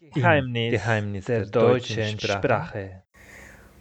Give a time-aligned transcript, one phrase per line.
[0.00, 2.38] Geheimnis, Geheimnis der, der deutschen Sprache.
[2.38, 3.02] Sprache.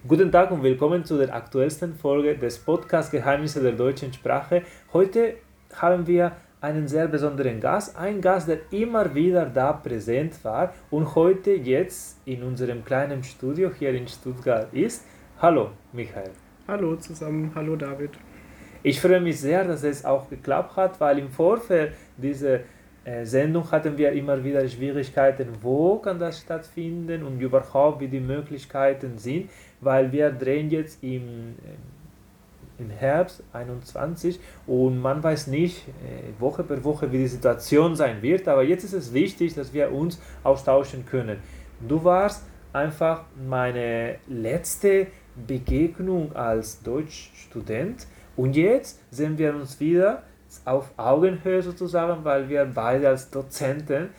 [0.07, 4.63] Guten Tag und willkommen zu der aktuellsten Folge des Podcasts Geheimnisse der deutschen Sprache.
[4.93, 5.35] Heute
[5.75, 11.13] haben wir einen sehr besonderen Gast, ein Gast, der immer wieder da präsent war und
[11.13, 15.05] heute jetzt in unserem kleinen Studio hier in Stuttgart ist.
[15.39, 16.31] Hallo, Michael.
[16.67, 18.17] Hallo zusammen, hallo David.
[18.81, 22.61] Ich freue mich sehr, dass es auch geklappt hat, weil im Vorfeld dieser
[23.23, 29.17] Sendung hatten wir immer wieder Schwierigkeiten, wo kann das stattfinden und überhaupt wie die Möglichkeiten
[29.17, 36.41] sind, weil wir drehen jetzt im, äh, im Herbst 21 und man weiß nicht äh,
[36.41, 39.91] Woche per Woche, wie die Situation sein wird, aber jetzt ist es wichtig, dass wir
[39.93, 41.37] uns austauschen können.
[41.87, 42.43] Du warst
[42.73, 45.07] einfach meine letzte
[45.47, 50.23] Begegnung als Deutschstudent und jetzt sehen wir uns wieder
[50.65, 54.09] auf Augenhöhe sozusagen, weil wir beide als Dozenten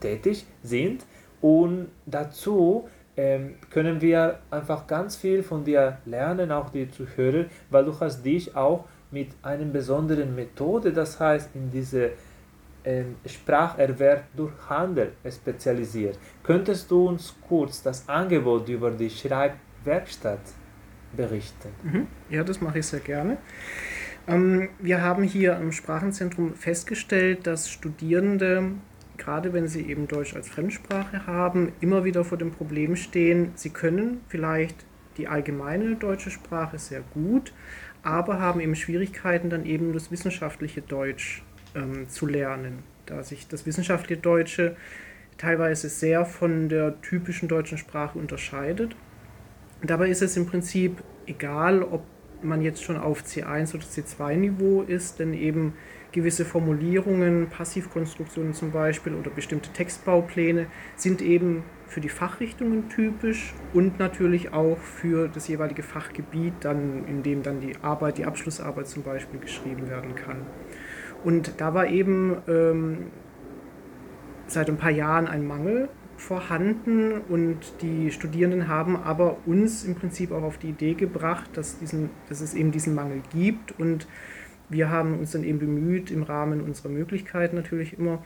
[0.00, 1.04] tätig sind.
[1.40, 7.84] Und dazu ähm, können wir einfach ganz viel von dir lernen, auch die Zuhörer, weil
[7.84, 12.12] du hast dich auch mit einer besonderen Methode, das heißt in diese
[12.84, 16.18] ähm, Spracherwerb durch Handel spezialisiert.
[16.42, 20.40] Könntest du uns kurz das Angebot über die Schreibwerkstatt
[21.14, 21.68] berichten?
[21.82, 22.06] Mhm.
[22.30, 23.38] Ja, das mache ich sehr gerne.
[24.26, 28.72] Ähm, wir haben hier im Sprachenzentrum festgestellt, dass Studierende,
[29.16, 33.70] gerade wenn sie eben Deutsch als Fremdsprache haben, immer wieder vor dem Problem stehen, sie
[33.70, 34.84] können vielleicht
[35.16, 37.52] die allgemeine deutsche Sprache sehr gut,
[38.02, 41.42] aber haben eben Schwierigkeiten, dann eben das wissenschaftliche Deutsch
[41.74, 44.76] ähm, zu lernen, da sich das wissenschaftliche Deutsche
[45.36, 48.94] teilweise sehr von der typischen deutschen Sprache unterscheidet.
[49.82, 52.04] Dabei ist es im Prinzip egal, ob
[52.42, 55.74] man jetzt schon auf C1 oder C2-Niveau ist, denn eben
[56.12, 63.98] gewisse Formulierungen, Passivkonstruktionen zum Beispiel oder bestimmte Textbaupläne sind eben für die Fachrichtungen typisch und
[63.98, 69.02] natürlich auch für das jeweilige Fachgebiet, dann, in dem dann die Arbeit, die Abschlussarbeit zum
[69.02, 70.46] Beispiel geschrieben werden kann.
[71.24, 73.06] Und da war eben ähm,
[74.46, 75.88] seit ein paar Jahren ein Mangel
[76.20, 81.78] vorhanden und die Studierenden haben aber uns im Prinzip auch auf die Idee gebracht, dass,
[81.78, 83.78] diesen, dass es eben diesen Mangel gibt.
[83.78, 84.06] Und
[84.68, 88.22] wir haben uns dann eben bemüht, im Rahmen unserer Möglichkeiten natürlich immer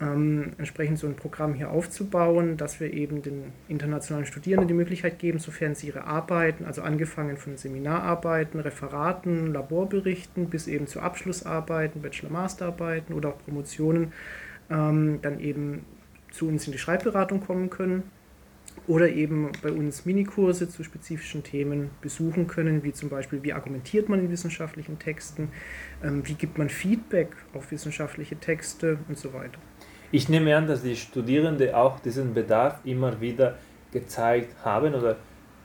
[0.00, 5.18] ähm, entsprechend so ein Programm hier aufzubauen, dass wir eben den internationalen Studierenden die Möglichkeit
[5.18, 12.02] geben, sofern sie ihre Arbeiten, also angefangen von Seminararbeiten, Referaten, Laborberichten bis eben zu Abschlussarbeiten,
[12.02, 14.12] Bachelor-Masterarbeiten oder auch Promotionen,
[14.70, 15.84] ähm, dann eben
[16.32, 18.02] zu uns in die Schreibberatung kommen können
[18.86, 24.08] oder eben bei uns Minikurse zu spezifischen Themen besuchen können, wie zum Beispiel, wie argumentiert
[24.08, 25.48] man in wissenschaftlichen Texten,
[26.02, 29.58] ähm, wie gibt man Feedback auf wissenschaftliche Texte und so weiter.
[30.10, 33.56] Ich nehme an, dass die Studierenden auch diesen Bedarf immer wieder
[33.92, 35.16] gezeigt haben oder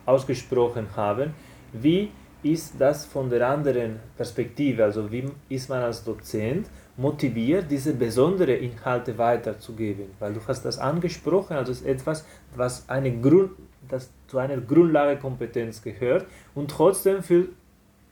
[0.06, 1.34] ausgesprochen haben.
[1.74, 2.12] Wie
[2.44, 4.84] ist das von der anderen Perspektive?
[4.84, 6.68] Also wie ist man als Dozent
[6.98, 10.08] motiviert, diese besonderen Inhalte weiterzugeben?
[10.20, 12.26] Weil du hast das angesprochen, also ist etwas,
[12.56, 13.52] was eine Grund,
[13.88, 16.26] das zu einer Grundlagekompetenz gehört
[16.56, 17.52] und trotzdem fühlt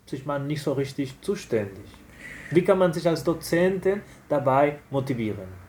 [0.06, 1.85] sich man nicht so richtig zuständig.
[2.51, 5.65] Wie kann man sich als Dozenten dabei motivieren?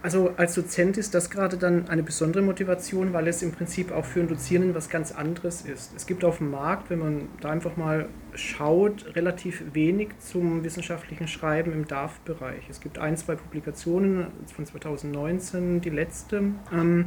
[0.00, 4.04] Also als Dozent ist das gerade dann eine besondere Motivation, weil es im Prinzip auch
[4.04, 5.92] für einen Dozierenden was ganz anderes ist.
[5.96, 11.26] Es gibt auf dem Markt, wenn man da einfach mal schaut, relativ wenig zum wissenschaftlichen
[11.26, 12.70] Schreiben im DAF-Bereich.
[12.70, 16.42] Es gibt ein, zwei Publikationen von 2019, die letzte,
[16.72, 17.06] ähm,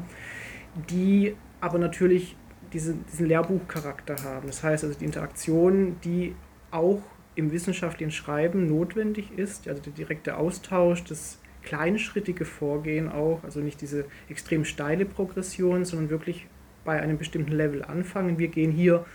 [0.90, 2.36] die aber natürlich
[2.74, 4.48] diese, diesen Lehrbuchcharakter haben.
[4.48, 6.36] Das heißt also die Interaktion, die
[6.72, 7.02] auch
[7.36, 13.82] im wissenschaftlichen Schreiben notwendig ist, also der direkte Austausch, das kleinschrittige Vorgehen auch, also nicht
[13.82, 16.48] diese extrem steile Progression, sondern wirklich
[16.84, 18.40] bei einem bestimmten Level anfangen.
[18.40, 19.06] Wir gehen hier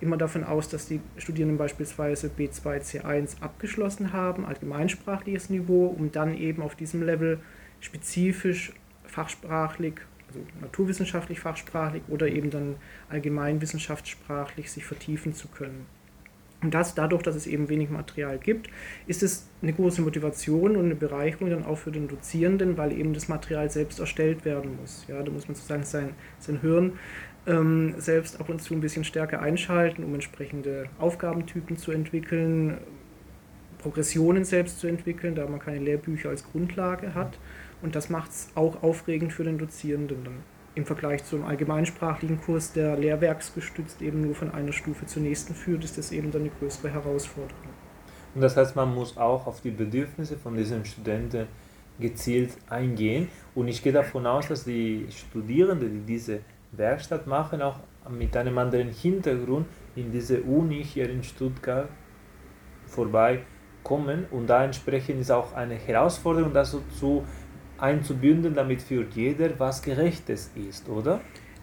[0.00, 6.36] immer davon aus, dass die Studierenden beispielsweise B2, C1 abgeschlossen haben, allgemeinsprachliches Niveau, um dann
[6.36, 7.40] eben auf diesem Level
[7.80, 8.72] spezifisch
[9.04, 9.94] fachsprachlich,
[10.28, 12.76] also naturwissenschaftlich fachsprachlich oder eben dann
[13.08, 15.86] allgemeinwissenschaftssprachlich sich vertiefen zu können.
[16.62, 18.68] Und das, dadurch, dass es eben wenig Material gibt,
[19.06, 23.14] ist es eine große Motivation und eine Bereicherung dann auch für den Dozierenden, weil eben
[23.14, 25.06] das Material selbst erstellt werden muss.
[25.08, 26.92] Ja, da muss man sozusagen sein, sein Hirn
[27.46, 32.78] ähm, selbst ab und zu ein bisschen stärker einschalten, um entsprechende Aufgabentypen zu entwickeln,
[33.78, 37.38] Progressionen selbst zu entwickeln, da man keine Lehrbücher als Grundlage hat.
[37.80, 42.72] Und das macht es auch aufregend für den Dozierenden dann im Vergleich zum allgemeinsprachlichen Kurs,
[42.72, 46.50] der lehrwerksgestützt eben nur von einer Stufe zur nächsten führt, ist das eben dann eine
[46.50, 47.70] größere Herausforderung.
[48.34, 51.48] Und das heißt, man muss auch auf die Bedürfnisse von diesen Studenten
[51.98, 53.28] gezielt eingehen.
[53.54, 56.40] Und ich gehe davon aus, dass die Studierenden, die diese
[56.72, 61.88] Werkstatt machen, auch mit einem anderen Hintergrund in diese Uni hier in Stuttgart
[62.86, 64.26] vorbeikommen.
[64.30, 67.24] Und da entsprechend ist auch eine Herausforderung, das so zu
[67.82, 71.20] einzubinden, damit für jeder was Gerechtes ist, oder?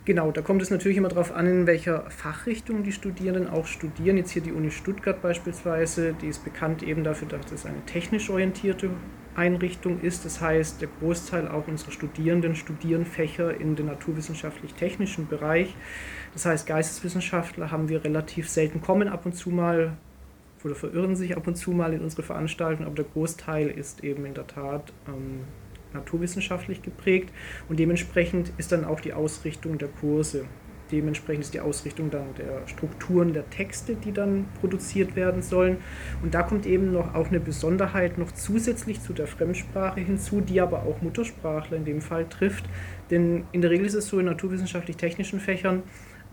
[0.07, 4.15] Genau, da kommt es natürlich immer darauf an, in welcher Fachrichtung die Studierenden auch studieren.
[4.15, 8.29] Jetzt hier die Uni Stuttgart beispielsweise, die ist bekannt eben dafür, dass es eine technisch
[8.29, 8.89] orientierte
[9.35, 10.23] Einrichtung ist.
[10.23, 15.75] Das heißt, der Großteil auch unserer Studierenden studieren Fächer in den naturwissenschaftlich-technischen Bereich.
[16.31, 19.97] Das heißt, Geisteswissenschaftler haben wir relativ selten, kommen ab und zu mal
[20.63, 24.25] oder verirren sich ab und zu mal in unsere Veranstaltungen, aber der Großteil ist eben
[24.25, 25.41] in der Tat ähm,
[25.93, 27.31] naturwissenschaftlich geprägt
[27.69, 30.45] und dementsprechend ist dann auch die Ausrichtung der Kurse.
[30.91, 35.77] Dementsprechend ist die Ausrichtung dann der Strukturen der Texte, die dann produziert werden sollen.
[36.23, 40.61] Und da kommt eben noch auch eine Besonderheit noch zusätzlich zu der Fremdsprache hinzu, die
[40.61, 42.65] aber auch Muttersprachler in dem Fall trifft.
[43.09, 45.83] Denn in der Regel ist es so in naturwissenschaftlich-technischen Fächern,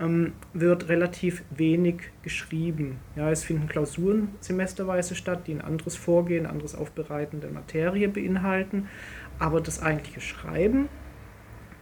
[0.00, 2.98] ähm, wird relativ wenig geschrieben.
[3.16, 8.08] Ja, es finden Klausuren semesterweise statt, die ein anderes Vorgehen, ein anderes Aufbereiten der Materie
[8.08, 8.88] beinhalten.
[9.38, 10.88] Aber das eigentliche Schreiben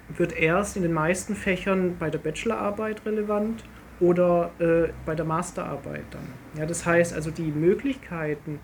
[0.09, 3.65] wird erst in den meisten Fächern bei der Bachelorarbeit relevant
[4.01, 6.27] oder äh, bei der Masterarbeit dann.
[6.59, 8.59] Ja, das heißt also die Möglichkeiten,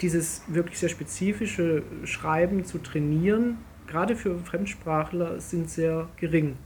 [0.00, 6.56] dieses wirklich sehr spezifische Schreiben zu trainieren, gerade für Fremdsprachler, sind sehr gering.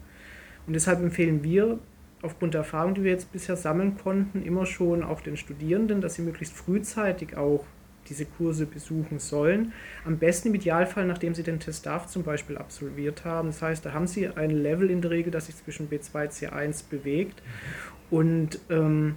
[0.66, 1.78] Und deshalb empfehlen wir
[2.22, 6.14] aufgrund der Erfahrung, die wir jetzt bisher sammeln konnten, immer schon auch den Studierenden, dass
[6.14, 7.64] sie möglichst frühzeitig auch
[8.08, 9.72] diese Kurse besuchen sollen.
[10.04, 13.48] Am besten im Idealfall, nachdem Sie den Test DAF zum Beispiel absolviert haben.
[13.48, 16.32] Das heißt, da haben Sie ein Level in der Regel, das sich zwischen B2 und
[16.32, 17.42] C1 bewegt
[18.10, 19.16] und ähm,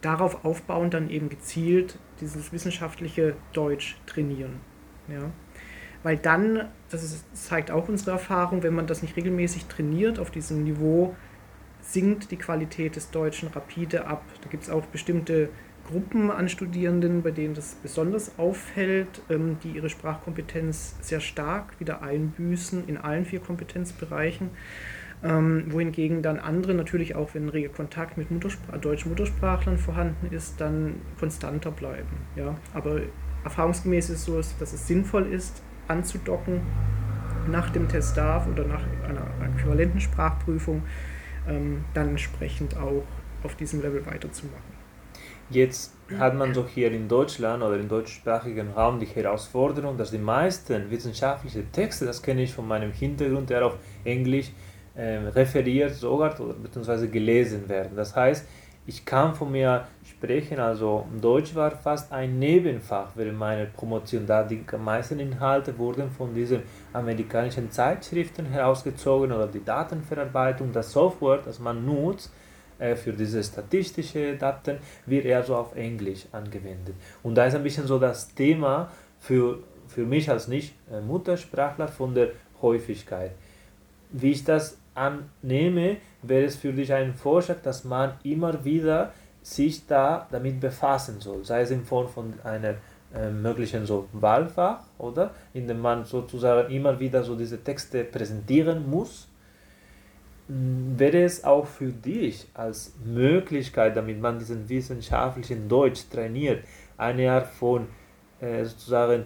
[0.00, 4.60] darauf aufbauend dann eben gezielt dieses wissenschaftliche Deutsch trainieren.
[5.08, 5.30] Ja.
[6.02, 10.30] Weil dann, das ist, zeigt auch unsere Erfahrung, wenn man das nicht regelmäßig trainiert auf
[10.30, 11.16] diesem Niveau,
[11.80, 14.22] sinkt die Qualität des Deutschen rapide ab.
[14.42, 15.48] Da gibt es auch bestimmte
[15.88, 22.02] Gruppen an Studierenden, bei denen das besonders auffällt, ähm, die ihre Sprachkompetenz sehr stark wieder
[22.02, 24.50] einbüßen in allen vier Kompetenzbereichen.
[25.22, 30.60] Ähm, wohingegen dann andere natürlich auch, wenn reger Kontakt mit Mutterspr deutschen Muttersprachlern vorhanden ist,
[30.60, 32.16] dann konstanter bleiben.
[32.36, 32.56] Ja?
[32.74, 33.00] Aber
[33.42, 36.60] erfahrungsgemäß ist es so, dass es sinnvoll ist, anzudocken
[37.50, 40.82] nach dem Test DAF oder nach einer äquivalenten Sprachprüfung,
[41.48, 43.04] ähm, dann entsprechend auch
[43.42, 44.73] auf diesem Level weiterzumachen.
[45.50, 50.18] Jetzt hat man so hier in Deutschland oder im deutschsprachigen Raum die Herausforderung, dass die
[50.18, 54.50] meisten wissenschaftlichen Texte, das kenne ich von meinem Hintergrund, der auf Englisch
[54.94, 57.96] äh, referiert sogar beziehungsweise gelesen werden.
[57.96, 58.46] Das heißt,
[58.86, 64.42] ich kann von mir sprechen, also Deutsch war fast ein Nebenfach während meiner Promotion, da
[64.42, 66.62] die meisten Inhalte wurden von diesen
[66.92, 72.30] amerikanischen Zeitschriften herausgezogen oder die Datenverarbeitung, das Software, das man nutzt,
[72.96, 76.94] für diese statistische Daten wird eher so auf Englisch angewendet.
[77.22, 78.90] Und da ist ein bisschen so das Thema
[79.20, 82.30] für, für mich als Nicht-Muttersprachler von der
[82.60, 83.32] Häufigkeit.
[84.10, 89.12] Wie ich das annehme, wäre es für dich ein Vorschlag, dass man immer wieder
[89.42, 92.76] sich da damit befassen soll, sei es in Form von einer
[93.14, 95.34] äh, möglichen so Wahlfach, oder?
[95.52, 99.28] In dem man sozusagen immer wieder so diese Texte präsentieren muss
[100.48, 106.64] wäre es auch für dich als Möglichkeit, damit man diesen wissenschaftlichen Deutsch trainiert,
[106.98, 107.86] eine Art von
[108.40, 109.24] äh, sozusagen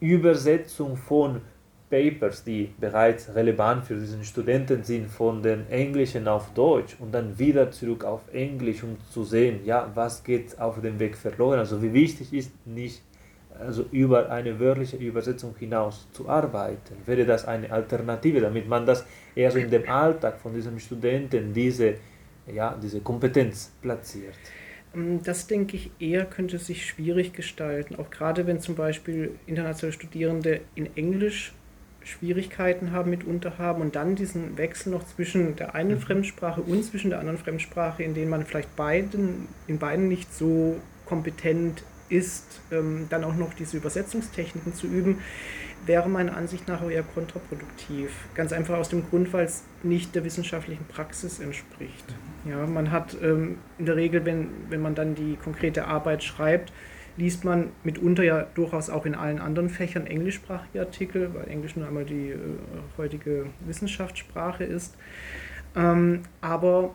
[0.00, 1.40] Übersetzung von
[1.88, 7.38] Papers, die bereits relevant für diesen Studenten sind, von den Englischen auf Deutsch und dann
[7.38, 11.58] wieder zurück auf Englisch, um zu sehen, ja, was geht auf dem Weg verloren.
[11.58, 13.02] Also wie wichtig ist nicht
[13.58, 16.96] also über eine wörtliche Übersetzung hinaus zu arbeiten?
[17.06, 19.04] Wäre das eine Alternative, damit man das
[19.34, 21.94] eher so in dem Alltag von diesem Studenten diese,
[22.52, 24.34] ja, diese Kompetenz platziert?
[24.94, 29.92] Ähm, das denke ich eher könnte sich schwierig gestalten, auch gerade wenn zum Beispiel internationale
[29.92, 31.52] Studierende in Englisch
[32.04, 36.00] Schwierigkeiten haben, mitunter haben und dann diesen Wechsel noch zwischen der einen mhm.
[36.00, 40.76] Fremdsprache und zwischen der anderen Fremdsprache, in denen man vielleicht beiden, in beiden nicht so
[41.06, 45.18] kompetent ist, ähm, dann auch noch diese Übersetzungstechniken zu üben,
[45.86, 48.10] wäre meiner Ansicht nach eher kontraproduktiv.
[48.34, 52.14] Ganz einfach aus dem Grund, weil es nicht der wissenschaftlichen Praxis entspricht.
[52.48, 56.72] Ja, man hat ähm, in der Regel, wenn, wenn man dann die konkrete Arbeit schreibt,
[57.16, 61.86] liest man mitunter ja durchaus auch in allen anderen Fächern englischsprachige Artikel, weil Englisch nun
[61.86, 62.38] einmal die äh,
[62.96, 64.96] heutige Wissenschaftssprache ist.
[65.74, 66.94] Ähm, aber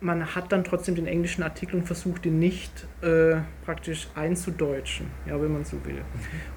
[0.00, 5.40] man hat dann trotzdem den englischen Artikel und versucht ihn nicht äh, praktisch einzudeutschen, ja,
[5.40, 5.94] wenn man so will.
[5.94, 6.02] Mhm.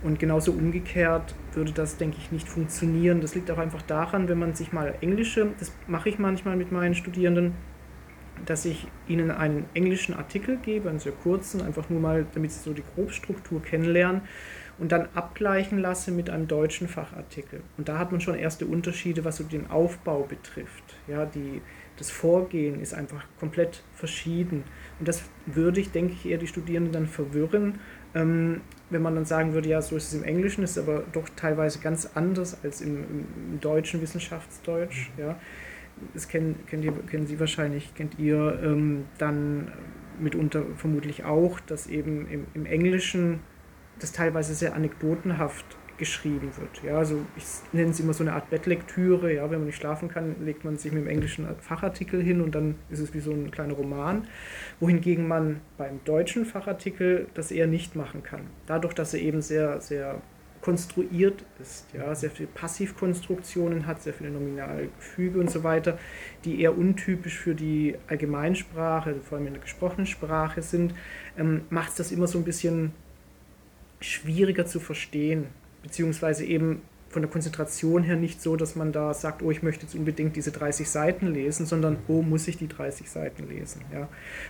[0.03, 3.19] Und genauso umgekehrt würde das, denke ich, nicht funktionieren.
[3.21, 6.71] Das liegt auch einfach daran, wenn man sich mal englische, das mache ich manchmal mit
[6.71, 7.53] meinen Studierenden,
[8.45, 12.60] dass ich ihnen einen englischen Artikel gebe, einen sehr kurzen, einfach nur mal, damit sie
[12.60, 14.21] so die Grobstruktur kennenlernen
[14.79, 17.62] und dann abgleichen lasse mit einem deutschen Fachartikel.
[17.77, 20.83] Und da hat man schon erste Unterschiede, was so den Aufbau betrifft.
[21.07, 21.62] Ja, die,
[22.01, 24.63] das Vorgehen ist einfach komplett verschieden.
[25.00, 27.79] Und das würde ich, denke ich, eher die Studierenden dann verwirren,
[28.13, 31.29] ähm, wenn man dann sagen würde, ja, so ist es im Englischen, ist aber doch
[31.36, 35.12] teilweise ganz anders als im, im deutschen Wissenschaftsdeutsch.
[35.15, 35.24] Mhm.
[35.24, 35.39] Ja.
[36.13, 39.72] Das kennen, kennt ihr, kennen Sie wahrscheinlich, kennt ihr ähm, dann
[40.20, 43.39] mitunter vermutlich auch, dass eben im, im Englischen
[44.00, 46.81] das teilweise sehr anekdotenhaft geschrieben wird.
[46.84, 47.43] Ja, also ich
[47.74, 49.36] nenne es immer so eine Art Bettlektüre.
[49.36, 52.55] Ja, wenn man nicht schlafen kann, legt man sich mit dem englischen Fachartikel hin und
[52.55, 54.27] dann ist es wie so ein kleiner Roman.
[54.79, 58.48] Wohingegen man beim deutschen Fachartikel das eher nicht machen kann.
[58.65, 60.20] Dadurch, dass er eben sehr, sehr
[60.62, 66.00] konstruiert ist, ja, sehr viele Passivkonstruktionen hat, sehr viele Nominalgefüge und so weiter,
[66.46, 70.96] die eher untypisch für die Allgemeinsprache, vor allem in der gesprochenen Sprache sind,
[71.38, 72.91] ähm, macht es das immer so ein bisschen
[74.00, 75.46] schwieriger zu verstehen
[75.83, 79.85] beziehungsweise eben von der Konzentration her nicht so, dass man da sagt, oh, ich möchte
[79.85, 83.81] jetzt unbedingt diese 30 Seiten lesen, sondern oh, muss ich die 30 Seiten lesen.
[83.93, 84.07] Ja?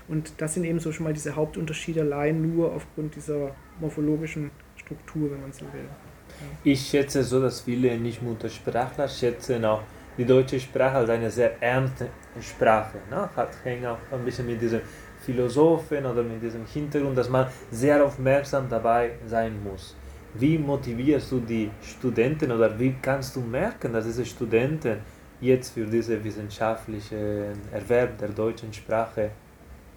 [0.07, 5.31] Und das sind eben so schon mal diese Hauptunterschiede allein nur aufgrund dieser morphologischen Struktur,
[5.31, 5.85] wenn man so will.
[5.85, 6.45] Ja.
[6.63, 9.81] Ich schätze so, dass viele Nicht-Muttersprachler schätzen auch
[10.17, 12.09] die deutsche Sprache als eine sehr ernste
[12.39, 12.99] Sprache.
[13.09, 13.29] Ne?
[13.35, 14.81] Hat hängt auch ein bisschen mit diesem
[15.25, 19.95] Philosophen oder mit diesem Hintergrund, dass man sehr aufmerksam dabei sein muss.
[20.33, 24.97] Wie motivierst du die Studenten oder wie kannst du merken, dass diese Studenten
[25.41, 29.31] jetzt für diesen wissenschaftlichen Erwerb der deutschen Sprache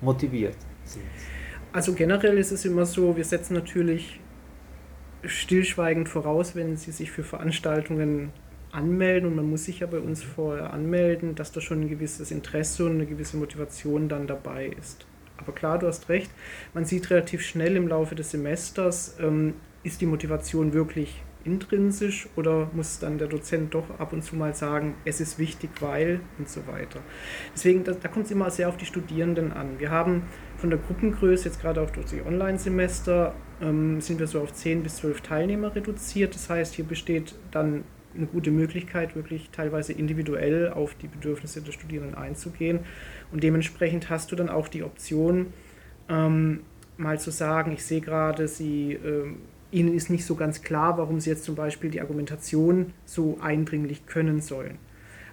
[0.01, 1.05] motiviert sind?
[1.73, 4.21] Also generell ist es immer so, wir setzen natürlich
[5.25, 8.33] stillschweigend voraus, wenn sie sich für Veranstaltungen
[8.73, 12.31] anmelden und man muss sich ja bei uns vorher anmelden, dass da schon ein gewisses
[12.31, 15.07] Interesse und eine gewisse Motivation dann dabei ist.
[15.37, 16.31] Aber klar, du hast recht,
[16.75, 22.71] man sieht relativ schnell im Laufe des Semesters, ähm, ist die Motivation wirklich intrinsisch oder
[22.73, 26.49] muss dann der Dozent doch ab und zu mal sagen, es ist wichtig, weil und
[26.49, 27.01] so weiter.
[27.55, 29.79] Deswegen, da, da kommt es immer sehr auf die Studierenden an.
[29.79, 30.23] Wir haben
[30.57, 34.83] von der Gruppengröße, jetzt gerade auch durch die Online-Semester, ähm, sind wir so auf 10
[34.83, 36.35] bis 12 Teilnehmer reduziert.
[36.35, 37.85] Das heißt, hier besteht dann
[38.17, 42.81] eine gute Möglichkeit, wirklich teilweise individuell auf die Bedürfnisse der Studierenden einzugehen.
[43.33, 45.53] Und dementsprechend hast du dann auch die Option,
[46.09, 46.61] ähm,
[46.97, 49.39] mal zu sagen, ich sehe gerade, sie ähm,
[49.75, 54.07] ihnen ist nicht so ganz klar, warum sie jetzt zum Beispiel die Argumentation so eindringlich
[54.07, 54.79] können sollen.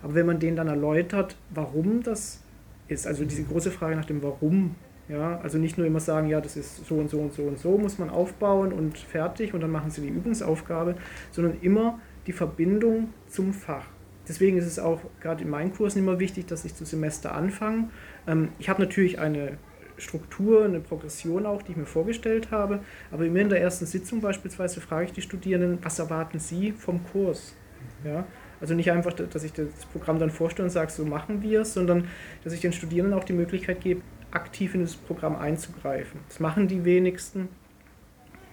[0.01, 2.41] Aber wenn man denen dann erläutert, warum das
[2.87, 4.75] ist, also diese große Frage nach dem Warum,
[5.07, 7.59] ja, also nicht nur immer sagen, ja, das ist so und so und so und
[7.59, 10.95] so, muss man aufbauen und fertig und dann machen sie die Übungsaufgabe,
[11.31, 13.85] sondern immer die Verbindung zum Fach.
[14.27, 17.89] Deswegen ist es auch gerade in meinen Kursen immer wichtig, dass ich zu Semester anfange.
[18.27, 19.57] Ähm, ich habe natürlich eine
[20.01, 22.79] Struktur, eine Progression auch, die ich mir vorgestellt habe.
[23.11, 27.01] Aber immer in der ersten Sitzung beispielsweise frage ich die Studierenden, was erwarten sie vom
[27.11, 27.55] Kurs?
[28.03, 28.25] Ja?
[28.59, 31.73] Also nicht einfach, dass ich das Programm dann vorstelle und sage, so machen wir es,
[31.73, 32.07] sondern
[32.43, 36.19] dass ich den Studierenden auch die Möglichkeit gebe, aktiv in das Programm einzugreifen.
[36.27, 37.49] Das machen die wenigsten.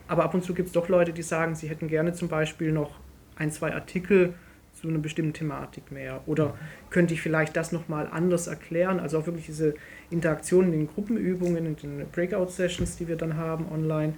[0.07, 2.73] Aber ab und zu gibt es doch Leute, die sagen, sie hätten gerne zum Beispiel
[2.73, 2.99] noch
[3.37, 4.35] ein, zwei Artikel
[4.81, 6.23] zu einer bestimmten Thematik mehr?
[6.27, 6.55] Oder
[6.91, 9.01] könnte ich vielleicht das nochmal anders erklären?
[9.01, 9.75] Also auch wirklich diese
[10.11, 14.15] Interaktion in den Gruppenübungen, in den Breakout-Sessions, die wir dann haben online,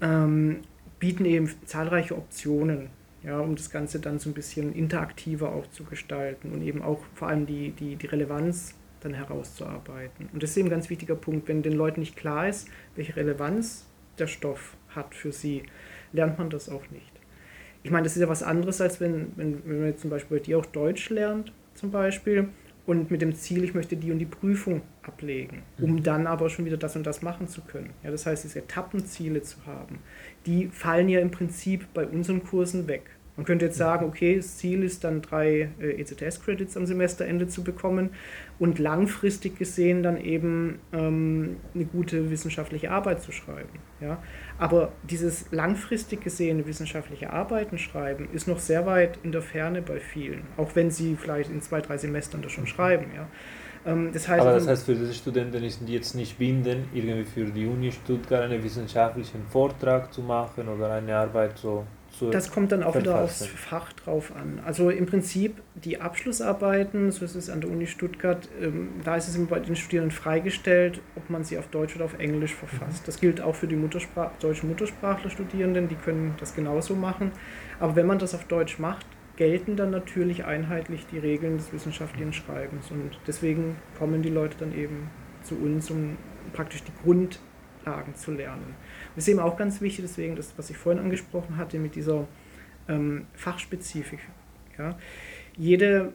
[0.00, 0.60] ähm,
[0.98, 2.90] bieten eben zahlreiche Optionen,
[3.22, 7.00] ja, um das Ganze dann so ein bisschen interaktiver auch zu gestalten und eben auch
[7.14, 10.28] vor allem die, die, die Relevanz dann herauszuarbeiten.
[10.32, 13.14] Und das ist eben ein ganz wichtiger Punkt, wenn den Leuten nicht klar ist, welche
[13.14, 13.86] Relevanz
[14.18, 15.62] der Stoff hat für sie,
[16.12, 17.17] lernt man das auch nicht
[17.82, 20.38] ich meine, das ist ja was anderes, als wenn, wenn, wenn man jetzt zum Beispiel
[20.38, 22.48] bei dir auch Deutsch lernt, zum Beispiel,
[22.88, 26.02] und mit dem Ziel, ich möchte die und die Prüfung ablegen, um mhm.
[26.02, 27.90] dann aber schon wieder das und das machen zu können.
[28.02, 29.98] Ja, das heißt, diese Etappenziele zu haben,
[30.46, 33.02] die fallen ja im Prinzip bei unseren Kursen weg.
[33.38, 37.62] Man könnte jetzt sagen, okay, das Ziel ist dann drei äh, ECTS-Credits am Semesterende zu
[37.62, 38.10] bekommen
[38.58, 43.78] und langfristig gesehen dann eben ähm, eine gute wissenschaftliche Arbeit zu schreiben.
[44.00, 44.20] Ja?
[44.58, 50.00] Aber dieses langfristig gesehene wissenschaftliche Arbeiten schreiben ist noch sehr weit in der Ferne bei
[50.00, 53.06] vielen, auch wenn sie vielleicht in zwei, drei Semestern das schon schreiben.
[53.14, 53.28] Ja?
[53.86, 57.44] Ähm, das heißt, Aber das heißt, für diese Studenten ist jetzt nicht bindend, irgendwie für
[57.44, 61.84] die Uni Stuttgart einen wissenschaftlichen Vortrag zu machen oder eine Arbeit so
[62.18, 63.46] zu Das kommt dann auch wieder aufs.
[63.46, 64.60] Fach drauf an.
[64.64, 69.28] Also im Prinzip die Abschlussarbeiten, so ist es an der Uni Stuttgart, ähm, da ist
[69.28, 73.06] es immer bei den Studierenden freigestellt, ob man sie auf Deutsch oder auf Englisch verfasst.
[73.06, 77.32] Das gilt auch für die Muttersprach deutschen Muttersprachler-Studierenden, die können das genauso machen.
[77.78, 79.06] Aber wenn man das auf Deutsch macht,
[79.36, 82.90] gelten dann natürlich einheitlich die Regeln des wissenschaftlichen Schreibens.
[82.90, 85.10] Und deswegen kommen die Leute dann eben
[85.42, 86.16] zu uns, um
[86.52, 88.74] praktisch die Grundlagen zu lernen.
[89.18, 92.28] Das ist eben auch ganz wichtig, deswegen das, was ich vorhin angesprochen hatte mit dieser
[92.88, 94.20] ähm, Fachspezifik.
[94.78, 94.96] Ja.
[95.56, 96.12] Jede,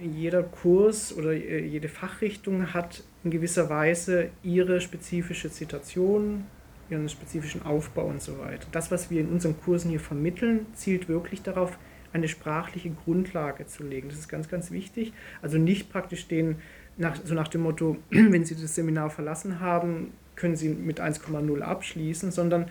[0.00, 6.44] jeder Kurs oder äh, jede Fachrichtung hat in gewisser Weise ihre spezifische Zitation,
[6.90, 8.66] ihren spezifischen Aufbau und so weiter.
[8.72, 11.78] Das, was wir in unseren Kursen hier vermitteln, zielt wirklich darauf,
[12.12, 14.08] eine sprachliche Grundlage zu legen.
[14.08, 15.12] Das ist ganz, ganz wichtig.
[15.40, 16.56] Also nicht praktisch den,
[16.96, 21.60] nach, so nach dem Motto, wenn Sie das Seminar verlassen haben, können Sie mit 1,0
[21.60, 22.66] abschließen, sondern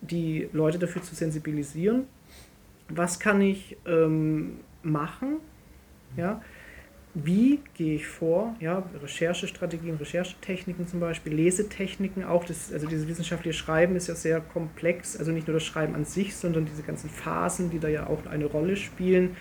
[0.00, 2.04] die Leute dafür zu sensibilisieren,
[2.88, 5.36] was kann ich ähm, machen,
[6.16, 6.42] ja,
[7.14, 13.56] wie gehe ich vor, ja, Recherchestrategien, Recherchetechniken zum Beispiel, Lesetechniken auch, das, also dieses wissenschaftliche
[13.56, 17.10] Schreiben ist ja sehr komplex, also nicht nur das Schreiben an sich, sondern diese ganzen
[17.10, 19.36] Phasen, die da ja auch eine Rolle spielen.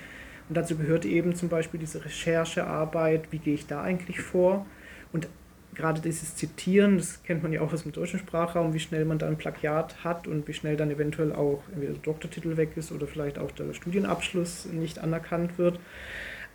[0.49, 4.65] Und dazu gehört eben zum Beispiel diese Recherchearbeit, wie gehe ich da eigentlich vor?
[5.13, 5.29] Und
[5.73, 9.19] gerade dieses Zitieren, das kennt man ja auch aus dem deutschen Sprachraum, wie schnell man
[9.19, 12.91] da ein Plagiat hat und wie schnell dann eventuell auch entweder der Doktortitel weg ist
[12.91, 15.79] oder vielleicht auch der Studienabschluss nicht anerkannt wird.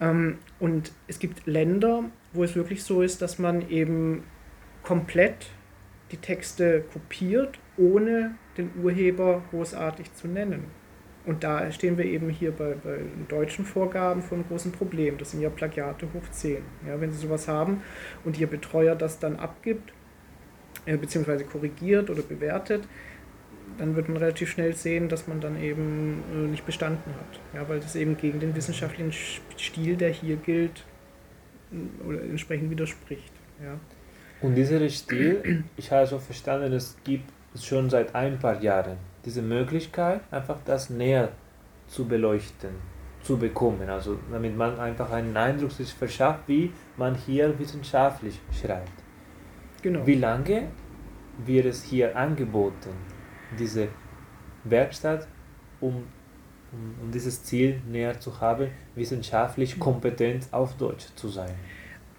[0.00, 4.25] Ähm, Und es gibt Länder, wo es wirklich so ist, dass man eben
[4.82, 5.46] komplett
[6.12, 10.64] die Texte kopiert, ohne den Urheber großartig zu nennen.
[11.26, 15.18] Und da stehen wir eben hier bei, bei deutschen Vorgaben vor einem großen Problem.
[15.18, 16.59] Das sind ja Plagiate hoch 10.
[16.87, 17.83] Ja, wenn Sie sowas haben
[18.25, 19.92] und Ihr Betreuer das dann abgibt,
[20.87, 22.85] äh, beziehungsweise korrigiert oder bewertet,
[23.78, 27.40] dann wird man relativ schnell sehen, dass man dann eben äh, nicht bestanden hat.
[27.54, 30.85] Ja, weil das eben gegen den wissenschaftlichen Sch- Stil, der hier gilt,
[31.73, 33.33] m, oder entsprechend widerspricht.
[33.61, 33.78] Ja.
[34.40, 37.28] Und dieser Stil, ich habe so verstanden, es gibt
[37.61, 41.33] schon seit ein paar Jahren diese Möglichkeit, einfach das näher
[41.88, 42.71] zu beleuchten,
[43.23, 43.90] zu bekommen.
[43.90, 49.02] Also damit man einfach einen Eindruck sich verschafft, wie man hier wissenschaftlich schreibt.
[49.83, 50.07] Genau.
[50.07, 50.68] Wie lange
[51.44, 52.90] wird es hier angeboten,
[53.59, 53.88] diese
[54.64, 55.27] Werkstatt,
[55.81, 56.05] um,
[56.72, 61.55] um, um dieses Ziel näher zu haben, wissenschaftlich kompetent auf Deutsch zu sein?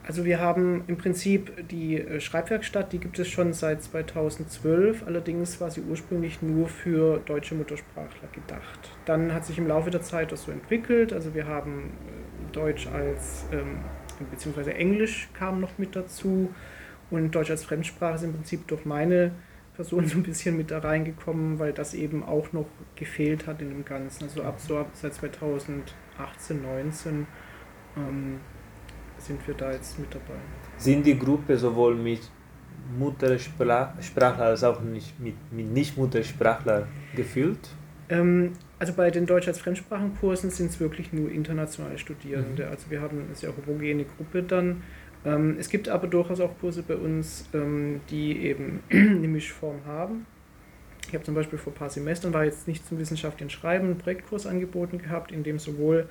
[0.07, 5.59] Also wir haben im Prinzip die äh, Schreibwerkstatt, die gibt es schon seit 2012, allerdings
[5.59, 8.89] war sie ursprünglich nur für deutsche Muttersprachler gedacht.
[9.03, 12.87] Dann hat sich im Laufe der Zeit das so entwickelt, also wir haben äh, Deutsch
[12.87, 13.79] als, ähm,
[14.31, 16.53] beziehungsweise Englisch kam noch mit dazu
[17.11, 19.33] und Deutsch als Fremdsprache ist im Prinzip durch meine
[19.75, 23.71] Person so ein bisschen mit da reingekommen, weil das eben auch noch gefehlt hat in
[23.71, 24.23] dem Ganzen.
[24.23, 27.27] Also ab so ab seit 2018, 19
[27.97, 28.39] ähm,
[29.19, 30.39] sind wir da jetzt mit dabei.
[30.77, 32.21] sind die Gruppe sowohl mit
[32.97, 37.69] Muttersprachler als auch nicht mit, mit Nicht-Muttersprachler gefüllt?
[38.09, 42.65] Ähm, also bei den Deutsch als Fremdsprachenkursen sind es wirklich nur internationale Studierende.
[42.65, 42.69] Mhm.
[42.69, 44.83] Also wir haben eine sehr homogene Gruppe dann.
[45.25, 50.25] Ähm, es gibt aber durchaus auch Kurse bei uns, ähm, die eben eine Mischform haben.
[51.07, 53.97] Ich habe zum Beispiel vor ein paar Semestern, war jetzt nicht zum wissenschaftlichen Schreiben, einen
[53.97, 56.07] Projektkurs angeboten gehabt, in dem sowohl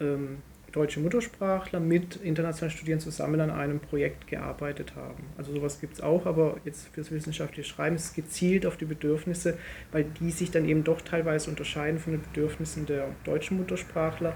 [0.00, 0.38] ähm,
[0.72, 5.24] deutsche Muttersprachler mit internationalen Studierenden zusammen an einem Projekt gearbeitet haben.
[5.36, 8.86] Also sowas gibt es auch, aber jetzt fürs wissenschaftliche Schreiben ist es gezielt auf die
[8.86, 9.58] Bedürfnisse,
[9.92, 14.32] weil die sich dann eben doch teilweise unterscheiden von den Bedürfnissen der deutschen Muttersprachler.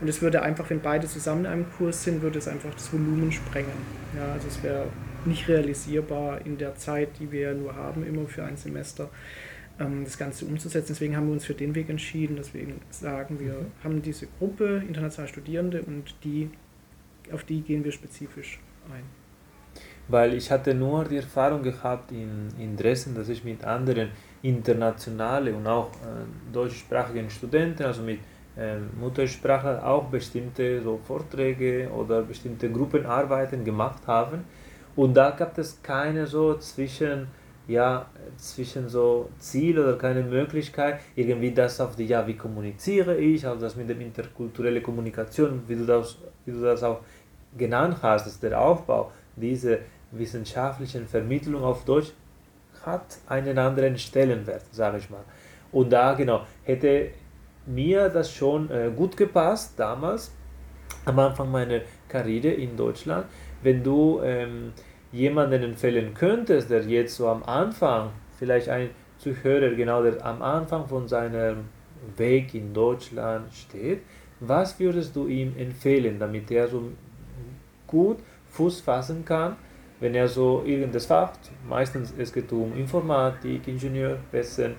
[0.00, 2.92] Und es würde einfach, wenn beide zusammen in einem Kurs sind, würde es einfach das
[2.92, 3.72] Volumen sprengen.
[4.16, 4.86] Ja, also es wäre
[5.24, 9.10] nicht realisierbar in der Zeit, die wir ja nur haben, immer für ein Semester
[9.78, 10.88] das Ganze umzusetzen.
[10.88, 12.36] Deswegen haben wir uns für den Weg entschieden.
[12.36, 16.50] Deswegen sagen wir, haben diese Gruppe internationale Studierende und die,
[17.32, 18.58] auf die gehen wir spezifisch
[18.92, 19.04] ein.
[20.08, 24.08] Weil ich hatte nur die Erfahrung gehabt in, in Dresden, dass ich mit anderen
[24.42, 28.20] internationalen und auch äh, deutschsprachigen Studenten, also mit
[28.56, 34.44] äh, Muttersprachlern, auch bestimmte so Vorträge oder bestimmte Gruppenarbeiten gemacht haben.
[34.96, 37.28] Und da gab es keine so zwischen,
[37.68, 38.06] ja,
[38.38, 43.60] zwischen so Ziel oder keine Möglichkeit, irgendwie das auf die, ja, wie kommuniziere ich, also
[43.60, 47.00] das mit der interkulturellen Kommunikation, wie du das, wie du das auch
[47.56, 49.80] genannt hast, dass der Aufbau diese
[50.12, 52.12] wissenschaftlichen Vermittlung auf Deutsch
[52.84, 55.24] hat einen anderen Stellenwert, sage ich mal.
[55.70, 57.10] Und da genau hätte
[57.66, 60.32] mir das schon äh, gut gepasst damals,
[61.04, 63.26] am Anfang meiner Karriere in Deutschland,
[63.62, 64.72] wenn du ähm,
[65.12, 70.86] jemanden empfehlen könntest, der jetzt so am Anfang, vielleicht ein Zuhörer, genau, der am Anfang
[70.86, 71.56] von seiner
[72.16, 74.02] Weg in Deutschland steht,
[74.40, 76.92] was würdest du ihm empfehlen, damit er so
[77.86, 78.18] gut
[78.50, 79.56] Fuß fassen kann,
[80.00, 81.32] wenn er so irgendes Fach,
[81.68, 84.76] meistens es geht um Informatik, Ingenieurwesen,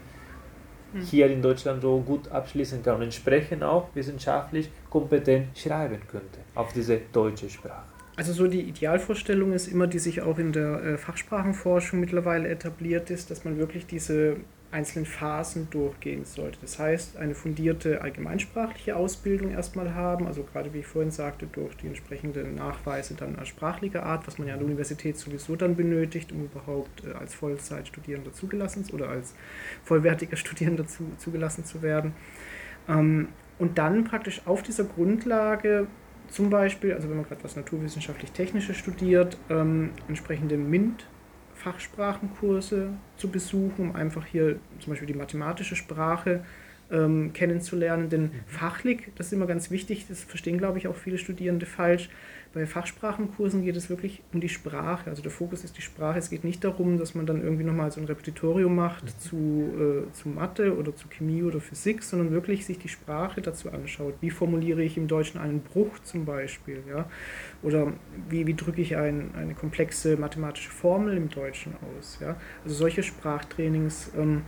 [0.93, 1.01] hm.
[1.01, 6.71] hier in Deutschland so gut abschließen kann und entsprechend auch wissenschaftlich kompetent schreiben könnte auf
[6.71, 7.98] diese deutsche Sprache.
[8.19, 13.09] Also so die Idealvorstellung ist immer, die sich auch in der äh, Fachsprachenforschung mittlerweile etabliert
[13.11, 14.35] ist, dass man wirklich diese
[14.71, 16.57] einzelnen Phasen durchgehen sollte.
[16.59, 21.77] Das heißt, eine fundierte allgemeinsprachliche Ausbildung erstmal haben, also gerade wie ich vorhin sagte, durch
[21.77, 25.77] die entsprechenden Nachweise dann als sprachlicher Art, was man ja an der Universität sowieso dann
[25.77, 29.33] benötigt, um überhaupt äh, als Vollzeitstudierender zugelassen oder als
[29.85, 32.13] vollwertiger Studierender zu, zugelassen zu werden.
[32.89, 33.29] Ähm,
[33.59, 35.87] und dann praktisch auf dieser Grundlage
[36.31, 41.05] zum Beispiel, also wenn man gerade was naturwissenschaftlich-technisches studiert, ähm, entsprechende MINT
[41.55, 46.45] Fachsprachenkurse zu besuchen, um einfach hier zum Beispiel die mathematische Sprache
[46.91, 48.09] ähm, kennenzulernen.
[48.09, 48.31] Denn mhm.
[48.47, 52.09] fachlich, das ist immer ganz wichtig, das verstehen, glaube ich, auch viele Studierende falsch.
[52.51, 55.07] Bei Fachsprachenkursen geht es wirklich um die Sprache.
[55.09, 56.17] Also der Fokus ist die Sprache.
[56.17, 59.19] Es geht nicht darum, dass man dann irgendwie nochmal so ein Repetitorium macht mhm.
[59.19, 63.71] zu, äh, zu Mathe oder zu Chemie oder Physik, sondern wirklich sich die Sprache dazu
[63.71, 64.15] anschaut.
[64.21, 66.81] Wie formuliere ich im Deutschen einen Bruch zum Beispiel?
[66.89, 67.07] Ja?
[67.61, 67.93] Oder
[68.29, 72.17] wie, wie drücke ich ein, eine komplexe mathematische Formel im Deutschen aus?
[72.19, 72.35] Ja?
[72.63, 74.11] Also solche Sprachtrainings.
[74.17, 74.41] Ähm,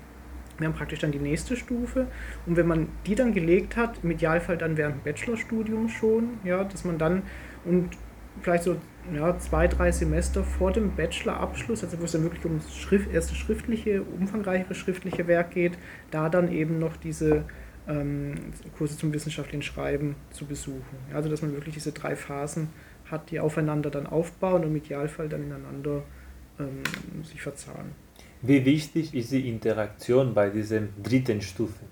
[0.57, 2.07] wir haben praktisch dann die nächste Stufe.
[2.45, 6.63] Und wenn man die dann gelegt hat, im Idealfall dann während dem Bachelorstudium schon, ja,
[6.63, 7.23] dass man dann
[7.65, 7.89] und
[8.41, 8.77] vielleicht so
[9.13, 13.11] ja, zwei, drei Semester vor dem Bachelorabschluss, also wo es dann wirklich um das Schrift,
[13.11, 15.77] erste schriftliche, umfangreichere schriftliche Werk geht,
[16.11, 17.43] da dann eben noch diese
[17.87, 18.35] ähm,
[18.77, 20.97] Kurse zum wissenschaftlichen Schreiben zu besuchen.
[21.13, 22.69] Also dass man wirklich diese drei Phasen
[23.09, 26.03] hat, die aufeinander dann aufbauen und im Idealfall dann ineinander
[26.59, 27.91] ähm, sich verzahnen.
[28.41, 31.85] Wie wichtig ist die Interaktion bei dieser dritten Stufe?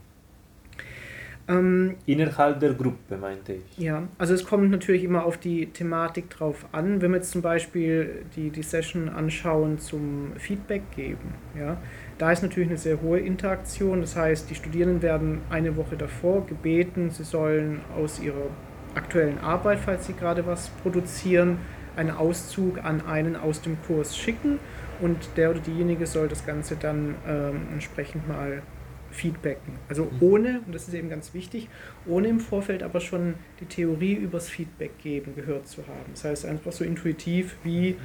[1.50, 3.78] Ähm, Innerhalb der Gruppe, meinte ich.
[3.78, 7.02] Ja, also es kommt natürlich immer auf die Thematik drauf an.
[7.02, 11.78] Wenn wir jetzt zum Beispiel die, die Session anschauen zum Feedback geben, ja,
[12.20, 14.02] da ist natürlich eine sehr hohe Interaktion.
[14.02, 18.52] Das heißt, die Studierenden werden eine Woche davor gebeten, sie sollen aus ihrer
[18.94, 21.58] aktuellen Arbeit, falls sie gerade was produzieren,
[21.96, 24.60] einen Auszug an einen aus dem Kurs schicken
[25.02, 28.62] und der oder diejenige soll das Ganze dann ähm, entsprechend mal
[29.12, 29.74] feedbacken.
[29.88, 31.70] Also ohne, und das ist eben ganz wichtig,
[32.06, 36.12] ohne im Vorfeld aber schon die Theorie übers Feedback geben gehört zu haben.
[36.14, 37.98] Das heißt einfach so intuitiv, wie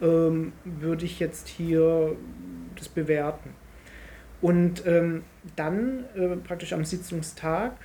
[0.00, 2.16] ähm, würde ich jetzt hier
[2.76, 3.50] das bewerten.
[4.40, 5.22] Und ähm,
[5.56, 7.76] dann äh, praktisch am Sitzungstag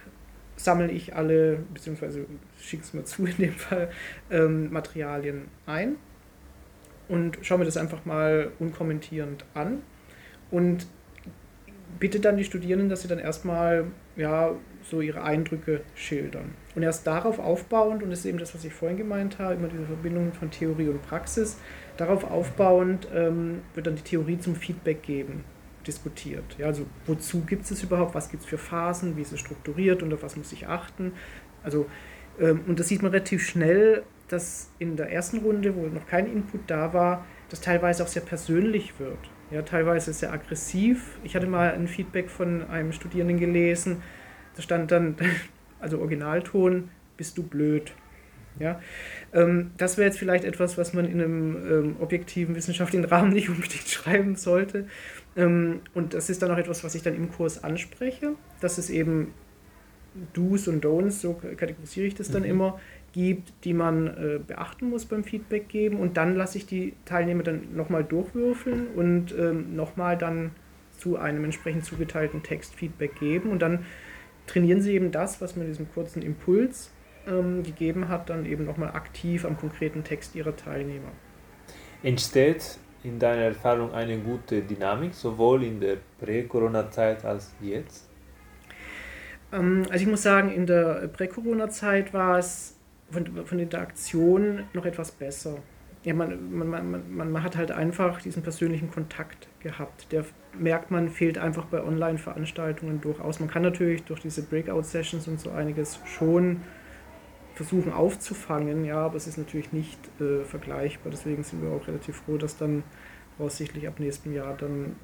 [0.56, 2.26] sammle ich alle, beziehungsweise
[2.60, 3.90] schicke es mir zu in dem Fall,
[4.32, 5.96] ähm, Materialien ein
[7.08, 9.84] und schaue mir das einfach mal unkommentierend an
[10.52, 10.88] und
[12.00, 14.52] bitte dann die Studierenden, dass sie dann erstmal ja,
[14.84, 16.56] so ihre Eindrücke schildern.
[16.76, 19.68] Und erst darauf aufbauend, und das ist eben das, was ich vorhin gemeint habe, immer
[19.68, 21.58] diese Verbindung von Theorie und Praxis,
[21.98, 25.44] darauf aufbauend ähm, wird dann die Theorie zum Feedback geben,
[25.86, 26.56] diskutiert.
[26.58, 30.04] Ja, also wozu gibt es überhaupt, was gibt es für Phasen, wie ist es strukturiert
[30.04, 31.14] und auf was muss ich achten.
[31.64, 31.88] Also,
[32.40, 36.32] ähm, und das sieht man relativ schnell, dass in der ersten Runde, wo noch kein
[36.32, 39.18] Input da war, das teilweise auch sehr persönlich wird.
[39.50, 41.18] Ja, teilweise sehr aggressiv.
[41.24, 44.04] Ich hatte mal ein Feedback von einem Studierenden gelesen,
[44.56, 45.16] da stand dann,
[45.80, 47.94] also Originalton, bist du blöd.
[48.60, 48.82] Ja,
[49.34, 53.50] ähm, das wäre jetzt vielleicht etwas, was man in einem ähm, objektiven wissenschaftlichen Rahmen nicht
[53.50, 54.88] unbedingt schreiben sollte.
[55.36, 58.34] Ähm, und das ist dann auch etwas, was ich dann im Kurs anspreche.
[58.60, 59.34] Das ist eben
[60.34, 62.50] Do's und Don'ts, so kategorisiere ich das dann mhm.
[62.50, 62.80] immer,
[63.18, 65.98] gibt, die man äh, beachten muss beim Feedback geben.
[66.00, 70.52] Und dann lasse ich die Teilnehmer dann nochmal durchwürfeln und ähm, nochmal dann
[70.98, 73.50] zu einem entsprechend zugeteilten Text Feedback geben.
[73.50, 73.86] Und dann
[74.46, 76.92] trainieren sie eben das, was man diesem kurzen Impuls
[77.28, 81.12] ähm, gegeben hat, dann eben nochmal aktiv am konkreten Text ihrer Teilnehmer.
[82.04, 88.08] Entsteht in deiner Erfahrung eine gute Dynamik, sowohl in der Prä-Corona-Zeit als jetzt?
[89.52, 92.77] Ähm, also ich muss sagen, in der Prä-Corona-Zeit war es
[93.10, 95.58] von, von Interaktion noch etwas besser.
[96.04, 100.12] Ja, man, man, man, man hat halt einfach diesen persönlichen Kontakt gehabt.
[100.12, 100.26] Der
[100.58, 103.40] merkt man, fehlt einfach bei Online-Veranstaltungen durchaus.
[103.40, 106.62] Man kann natürlich durch diese Breakout-Sessions und so einiges schon
[107.56, 111.12] versuchen aufzufangen, ja, aber es ist natürlich nicht äh, vergleichbar.
[111.12, 112.84] Deswegen sind wir auch relativ froh, dass dann
[113.36, 114.96] voraussichtlich ab nächstem Jahr dann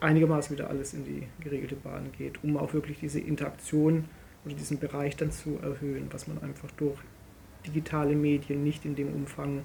[0.00, 4.04] einigermaßen wieder alles in die geregelte Bahn geht, um auch wirklich diese Interaktion
[4.44, 6.98] oder diesen Bereich dann zu erhöhen, was man einfach durch
[7.66, 9.64] digitale Medien nicht in dem Umfang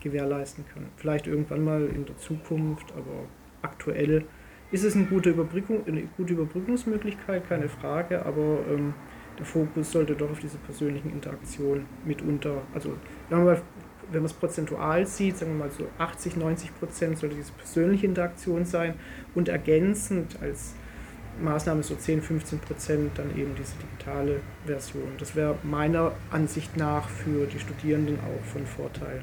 [0.00, 0.88] gewährleisten können.
[0.96, 3.26] Vielleicht irgendwann mal in der Zukunft, aber
[3.62, 4.24] aktuell
[4.70, 8.94] ist es eine gute, Überbrückung, eine gute Überbrückungsmöglichkeit, keine Frage, aber ähm,
[9.38, 12.94] der Fokus sollte doch auf diese persönlichen Interaktionen mitunter, also
[13.28, 13.56] wenn man,
[14.10, 18.06] wenn man es prozentual sieht, sagen wir mal so 80, 90 Prozent sollte diese persönliche
[18.06, 18.94] Interaktion sein
[19.34, 20.74] und ergänzend als
[21.42, 25.12] Maßnahme so 10, 15 Prozent dann eben diese digitale Version.
[25.18, 29.22] Das wäre meiner Ansicht nach für die Studierenden auch von Vorteil.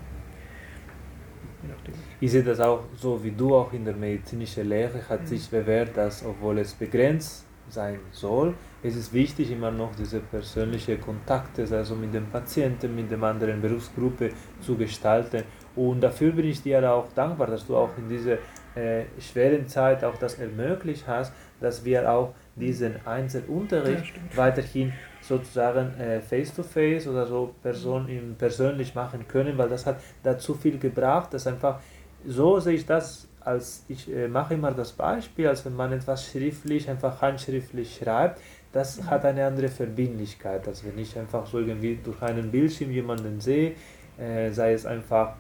[2.20, 5.28] Ich sehe das auch so wie du auch in der medizinischen Lehre hat mhm.
[5.28, 10.98] sich bewährt, dass obwohl es begrenzt sein soll, es ist wichtig immer noch diese persönliche
[10.98, 15.44] Kontakte, also mit dem Patienten, mit der anderen Berufsgruppe zu gestalten.
[15.76, 18.38] Und dafür bin ich dir auch dankbar, dass du auch in dieser
[18.76, 26.00] äh, schweren Zeit auch das ermöglicht hast, dass wir auch diesen Einzelunterricht ja, weiterhin sozusagen
[26.00, 31.34] äh, face-to-face oder so person in, persönlich machen können, weil das hat dazu viel gebracht,
[31.34, 31.80] dass einfach,
[32.26, 36.30] so sehe ich das, als ich äh, mache immer das Beispiel, als wenn man etwas
[36.30, 38.40] schriftlich, einfach handschriftlich schreibt,
[38.72, 39.10] das mhm.
[39.10, 43.74] hat eine andere Verbindlichkeit, als wenn ich einfach so irgendwie durch einen Bildschirm jemanden sehe,
[44.18, 45.36] äh, sei es einfach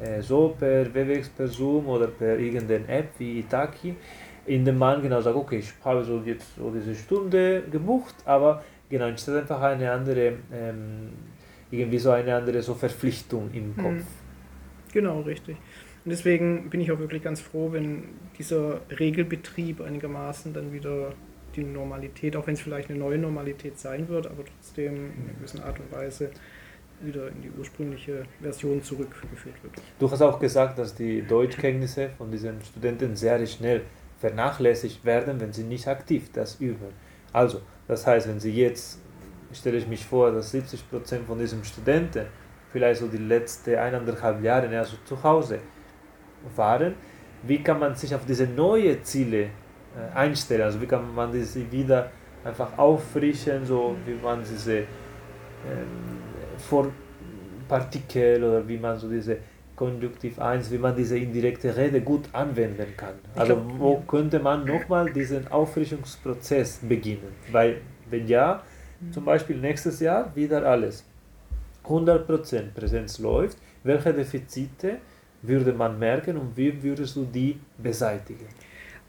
[0.00, 3.96] äh, so per WebEx, per Zoom oder per irgendeine App wie Itaki,
[4.46, 8.62] in dem man genau sagt, okay, ich habe so jetzt so diese Stunde gebucht, aber
[8.94, 11.08] Genau, anstatt einfach eine andere, ähm,
[11.70, 13.82] irgendwie so eine andere so Verpflichtung im hm.
[13.82, 14.06] Kopf.
[14.92, 15.56] Genau, richtig.
[16.04, 18.04] Und deswegen bin ich auch wirklich ganz froh, wenn
[18.38, 21.12] dieser Regelbetrieb einigermaßen dann wieder
[21.56, 25.34] die Normalität, auch wenn es vielleicht eine neue Normalität sein wird, aber trotzdem in einer
[25.38, 26.30] gewissen Art und Weise
[27.00, 29.72] wieder in die ursprüngliche Version zurückgeführt wird.
[29.98, 33.82] Du hast auch gesagt, dass die Deutschkenntnisse von diesen Studenten sehr schnell
[34.18, 36.88] vernachlässigt werden, wenn sie nicht aktiv das üben.
[37.32, 39.00] Also, das heißt, wenn Sie jetzt,
[39.52, 42.26] stelle ich mich vor, dass 70% von diesen Studenten
[42.72, 45.58] vielleicht so die letzten eineinhalb Jahre eher so zu Hause
[46.56, 46.94] waren,
[47.42, 49.50] wie kann man sich auf diese neuen Ziele äh,
[50.14, 50.62] einstellen?
[50.62, 52.10] Also wie kann man diese wieder
[52.44, 54.86] einfach auffrischen, so wie man diese ähm,
[56.58, 59.38] Vorpartikel oder wie man so diese
[59.76, 63.14] Konjunktiv 1, wie man diese indirekte Rede gut anwenden kann.
[63.34, 64.02] Also glaub, wo ja.
[64.06, 67.32] könnte man nochmal diesen Auffrischungsprozess beginnen?
[67.50, 68.62] Weil wenn ja,
[69.00, 69.12] mhm.
[69.12, 71.04] zum Beispiel nächstes Jahr wieder alles.
[71.84, 74.98] 100% Präsenz läuft, welche Defizite
[75.42, 78.46] würde man merken und wie würdest du die beseitigen?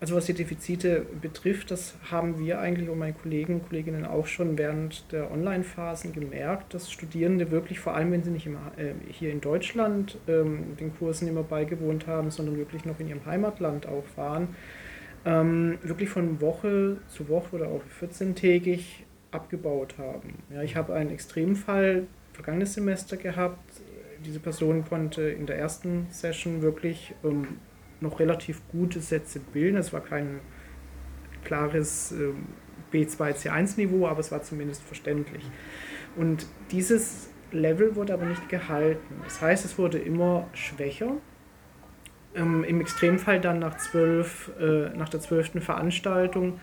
[0.02, 4.28] Also was die Defizite betrifft, das haben wir eigentlich und meine Kollegen und Kolleginnen auch
[4.28, 8.94] schon während der Online-Phasen gemerkt, dass Studierende wirklich, vor allem wenn sie nicht immer, äh,
[9.10, 13.88] hier in Deutschland ähm, den Kursen immer beigewohnt haben, sondern wirklich noch in ihrem Heimatland
[13.88, 14.50] auch waren,
[15.26, 18.84] ähm, wirklich von Woche zu Woche oder auch 14-tägig
[19.32, 20.44] abgebaut haben.
[20.54, 23.82] Ja, ich habe einen Extremfall vergangenes Semester gehabt.
[24.26, 27.60] Diese Person konnte in der ersten Session wirklich ähm,
[28.02, 29.78] noch relativ gute Sätze bilden.
[29.78, 30.40] Es war kein
[31.44, 32.34] klares äh,
[32.94, 35.44] B2, C1-Niveau, aber es war zumindest verständlich.
[36.16, 39.22] Und dieses Level wurde aber nicht gehalten.
[39.24, 41.18] Das heißt, es wurde immer schwächer.
[42.36, 46.60] Ähm, Im Extremfall dann nach, zwölf, äh, nach der zwölften Veranstaltung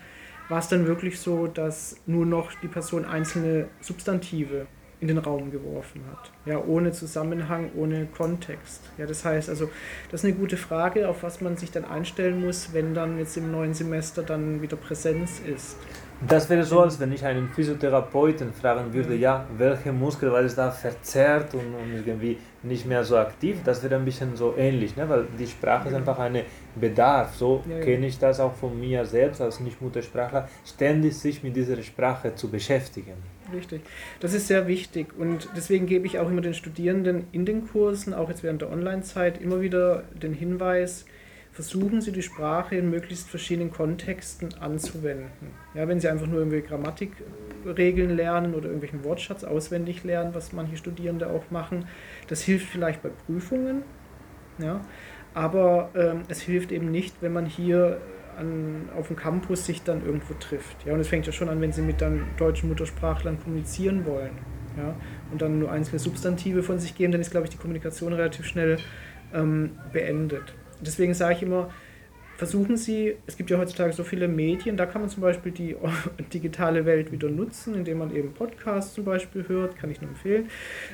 [0.49, 4.67] war es dann wirklich so, dass nur noch die Person einzelne Substantive
[5.03, 6.31] in den Raum geworfen hat.
[6.45, 8.89] Ja, ohne Zusammenhang, ohne Kontext.
[8.97, 9.69] Ja, das heißt also,
[10.09, 13.35] das ist eine gute Frage, auf was man sich dann einstellen muss, wenn dann jetzt
[13.35, 15.75] im neuen Semester dann wieder Präsenz ist.
[16.25, 20.55] Das wäre so, als wenn ich einen Physiotherapeuten fragen würde, ja, welche Muskel war es
[20.55, 23.57] da verzerrt und, und, irgendwie nicht mehr so aktiv.
[23.65, 25.09] Das wäre ein bisschen so ähnlich, ne?
[25.09, 26.43] weil die Sprache ist einfach ein
[26.75, 27.35] Bedarf.
[27.35, 27.83] So ja, ja.
[27.83, 32.49] kenne ich das auch von mir selbst als Nicht-Muttersprachler, ständig sich mit dieser Sprache zu
[32.49, 33.17] beschäftigen.
[33.53, 33.81] Richtig.
[34.19, 38.13] Das ist sehr wichtig und deswegen gebe ich auch immer den Studierenden in den Kursen,
[38.13, 41.05] auch jetzt während der Online-Zeit, immer wieder den Hinweis,
[41.51, 45.51] versuchen Sie die Sprache in möglichst verschiedenen Kontexten anzuwenden.
[45.75, 50.77] Ja, wenn Sie einfach nur irgendwelche Grammatikregeln lernen oder irgendwelchen Wortschatz auswendig lernen, was manche
[50.77, 51.87] Studierende auch machen,
[52.27, 53.83] das hilft vielleicht bei Prüfungen,
[54.57, 54.81] ja,
[55.35, 58.01] aber ähm, es hilft eben nicht, wenn man hier
[58.37, 60.85] an, auf dem Campus sich dann irgendwo trifft.
[60.85, 64.31] Ja, und es fängt ja schon an, wenn Sie mit dann deutschen Muttersprachlern kommunizieren wollen.
[64.77, 64.95] Ja,
[65.31, 68.45] und dann nur einzelne Substantive von sich geben, dann ist, glaube ich, die Kommunikation relativ
[68.45, 68.77] schnell
[69.33, 70.55] ähm, beendet.
[70.81, 71.69] Deswegen sage ich immer,
[72.43, 75.77] versuchen Sie, es gibt ja heutzutage so viele Medien, da kann man zum Beispiel die
[76.33, 80.49] digitale Welt wieder nutzen, indem man eben Podcasts zum Beispiel hört, kann ich nur empfehlen,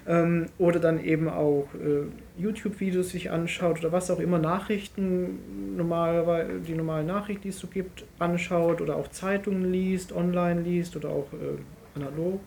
[0.08, 2.04] ähm, oder dann eben auch äh,
[2.40, 7.66] YouTube-Videos sich anschaut oder was auch immer, Nachrichten, normal, die normalen Nachrichten, die es so
[7.66, 12.42] gibt, anschaut oder auch Zeitungen liest, online liest oder auch äh, analog.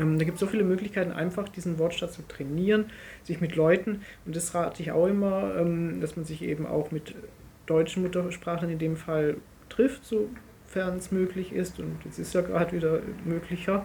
[0.00, 2.86] Ähm, da gibt es so viele Möglichkeiten, einfach diesen Wortstaat zu trainieren,
[3.22, 6.90] sich mit Leuten, und das rate ich auch immer, ähm, dass man sich eben auch
[6.90, 7.14] mit
[7.66, 9.36] deutschen Muttersprachlern in dem Fall
[9.68, 13.84] trifft, sofern es möglich ist, und jetzt ist ja gerade wieder möglicher,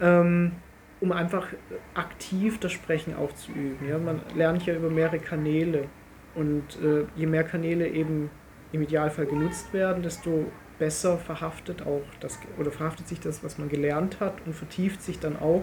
[0.00, 0.52] ähm,
[1.00, 1.48] um einfach
[1.94, 3.88] aktiv das Sprechen auch zu üben.
[3.88, 3.98] Ja?
[3.98, 5.86] Man lernt ja über mehrere Kanäle
[6.34, 8.30] und äh, je mehr Kanäle eben
[8.72, 10.46] im Idealfall genutzt werden, desto
[10.78, 15.20] besser verhaftet auch das oder verhaftet sich das, was man gelernt hat und vertieft sich
[15.20, 15.62] dann auch,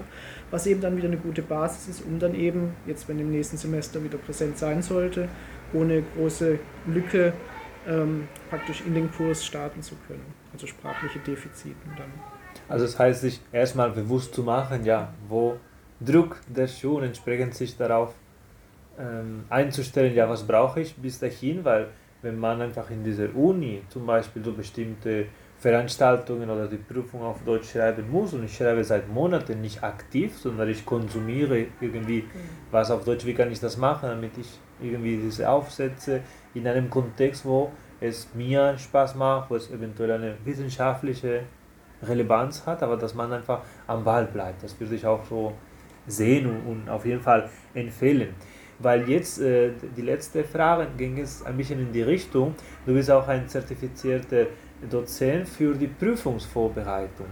[0.50, 3.58] was eben dann wieder eine gute Basis ist, um dann eben, jetzt wenn im nächsten
[3.58, 5.28] Semester wieder präsent sein sollte,
[5.74, 7.34] ohne große Lücke
[7.88, 10.26] ähm, praktisch in den Kurs starten zu können.
[10.54, 12.12] Also sprachliche Defiziten dann.
[12.68, 15.58] Also das heißt, sich erstmal bewusst zu machen, ja, wo
[16.00, 18.14] Druck der Schuh und entsprechend sich darauf
[19.00, 21.90] ähm, einzustellen, ja, was brauche ich bis dahin, weil
[22.22, 25.26] wenn man einfach in dieser Uni zum Beispiel so bestimmte
[25.62, 30.36] Veranstaltungen oder die Prüfung auf Deutsch schreiben muss und ich schreibe seit Monaten nicht aktiv,
[30.36, 32.26] sondern ich konsumiere irgendwie
[32.72, 36.22] was auf Deutsch, wie kann ich das machen, damit ich irgendwie diese Aufsätze
[36.56, 41.44] in einem Kontext, wo es mir Spaß macht, wo es eventuell eine wissenschaftliche
[42.02, 44.64] Relevanz hat, aber dass man einfach am Ball bleibt.
[44.64, 45.54] Das würde ich auch so
[46.08, 48.34] sehen und, und auf jeden Fall empfehlen
[48.84, 53.12] weil jetzt äh, die letzte Frage ging es ein bisschen in die Richtung, du bist
[53.12, 54.48] auch ein zertifizierter
[54.90, 57.28] Dozent für die Prüfungsvorbereitung.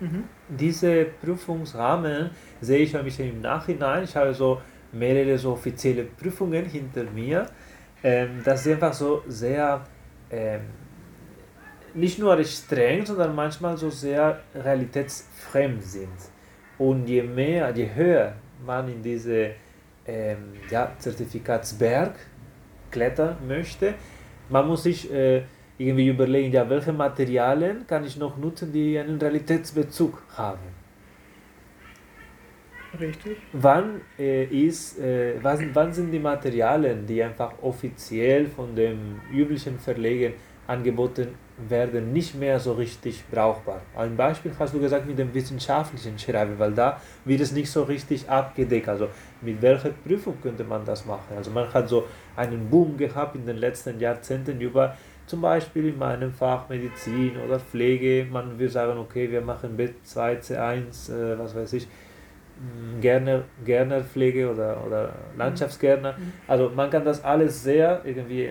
[0.00, 0.24] Mhm.
[0.48, 4.04] Diese Prüfungsrahmen sehe ich ein bisschen im Nachhinein.
[4.04, 4.60] Ich habe so
[4.92, 7.46] mehrere so offizielle Prüfungen hinter mir,
[8.02, 9.84] ähm, dass sie einfach so sehr
[10.30, 10.60] ähm,
[11.94, 16.18] nicht nur streng, sondern manchmal so sehr realitätsfremd sind.
[16.78, 18.34] Und je mehr, je höher
[18.64, 19.52] man in diese
[20.06, 22.14] ähm, ja, Zertifikatsberg
[22.90, 23.94] klettern möchte,
[24.48, 25.42] man muss sich äh,
[25.86, 30.82] irgendwie überlegen, ja, welche Materialien kann ich noch nutzen, die einen Realitätsbezug haben.
[32.98, 33.38] Richtig.
[33.52, 39.78] Wann, äh, ist, äh, wann, wann sind die Materialien, die einfach offiziell von dem üblichen
[39.78, 40.34] Verlegen
[40.66, 41.28] angeboten
[41.68, 43.82] werden nicht mehr so richtig brauchbar.
[43.96, 47.82] Ein Beispiel hast du gesagt mit dem wissenschaftlichen Schreiben, weil da wird es nicht so
[47.82, 48.88] richtig abgedeckt.
[48.88, 49.08] Also
[49.40, 51.36] mit welcher Prüfung könnte man das machen?
[51.36, 54.96] Also man hat so einen Boom gehabt in den letzten Jahrzehnten über
[55.26, 58.26] zum Beispiel in meinem Fach Medizin oder Pflege.
[58.30, 64.50] Man will sagen, okay, wir machen B2, C1, äh, was weiß ich, mm, Gerner, Gernerpflege
[64.50, 66.12] oder, oder Landschaftsgärtner.
[66.12, 66.32] Mhm.
[66.48, 68.50] Also man kann das alles sehr irgendwie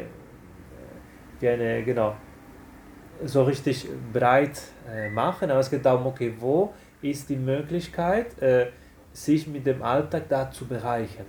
[1.49, 2.15] eine, genau,
[3.25, 8.67] so richtig breit äh, machen, aber es geht darum, okay, wo ist die Möglichkeit, äh,
[9.13, 11.25] sich mit dem Alltag da zu bereichern?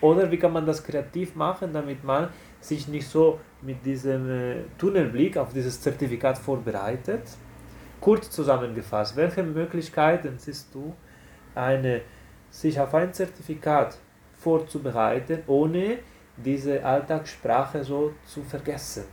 [0.00, 2.28] Oder wie kann man das kreativ machen, damit man
[2.60, 7.22] sich nicht so mit diesem äh, Tunnelblick auf dieses Zertifikat vorbereitet?
[8.00, 10.94] Kurz zusammengefasst, welche Möglichkeiten siehst du,
[11.54, 12.02] eine,
[12.50, 13.98] sich auf ein Zertifikat
[14.34, 15.98] vorzubereiten, ohne
[16.36, 19.04] diese Alltagssprache so zu vergessen?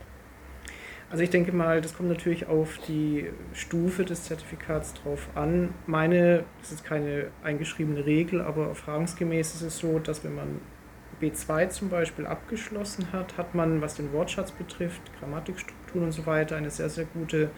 [1.10, 5.72] Also ich denke mal, das kommt natürlich auf die Stufe des Zertifikats drauf an.
[5.86, 10.60] Meine, das ist keine eingeschriebene Regel, aber erfahrungsgemäß ist es so, dass wenn man
[11.20, 16.56] B2 zum Beispiel abgeschlossen hat, hat man, was den Wortschatz betrifft, Grammatikstrukturen und so weiter,
[16.56, 17.50] eine sehr, sehr gute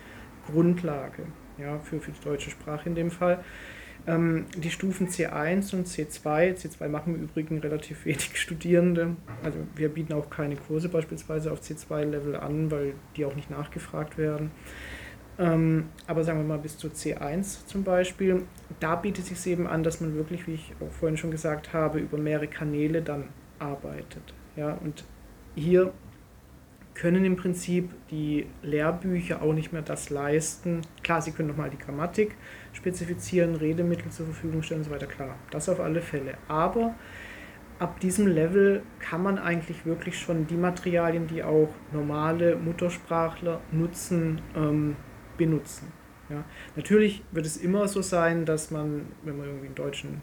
[0.51, 1.23] Grundlage
[1.59, 3.43] ja, für, für die deutsche Sprache in dem Fall.
[4.07, 9.17] Ähm, die Stufen C1 und C2, C2 machen im Übrigen relativ wenig Studierende.
[9.43, 14.17] Also wir bieten auch keine Kurse beispielsweise auf C2-Level an, weil die auch nicht nachgefragt
[14.17, 14.51] werden.
[15.39, 18.45] Ähm, aber sagen wir mal bis zu C1 zum Beispiel,
[18.81, 21.73] da bietet es sich eben an, dass man wirklich, wie ich auch vorhin schon gesagt
[21.73, 23.25] habe, über mehrere Kanäle dann
[23.59, 24.35] arbeitet.
[24.57, 25.05] Ja, und
[25.55, 25.93] hier
[26.95, 30.81] können im Prinzip die Lehrbücher auch nicht mehr das leisten.
[31.03, 32.35] Klar, sie können nochmal die Grammatik
[32.77, 36.35] spezifizieren, Redemittel zur Verfügung stellen und so weiter, klar, das auf alle Fälle.
[36.47, 36.95] Aber
[37.79, 44.41] ab diesem Level kann man eigentlich wirklich schon die Materialien, die auch normale Muttersprachler nutzen,
[44.55, 44.97] ähm,
[45.37, 45.93] benutzen.
[46.29, 46.45] Ja.
[46.75, 50.23] Natürlich wird es immer so sein, dass man, wenn man irgendwie einen deutschen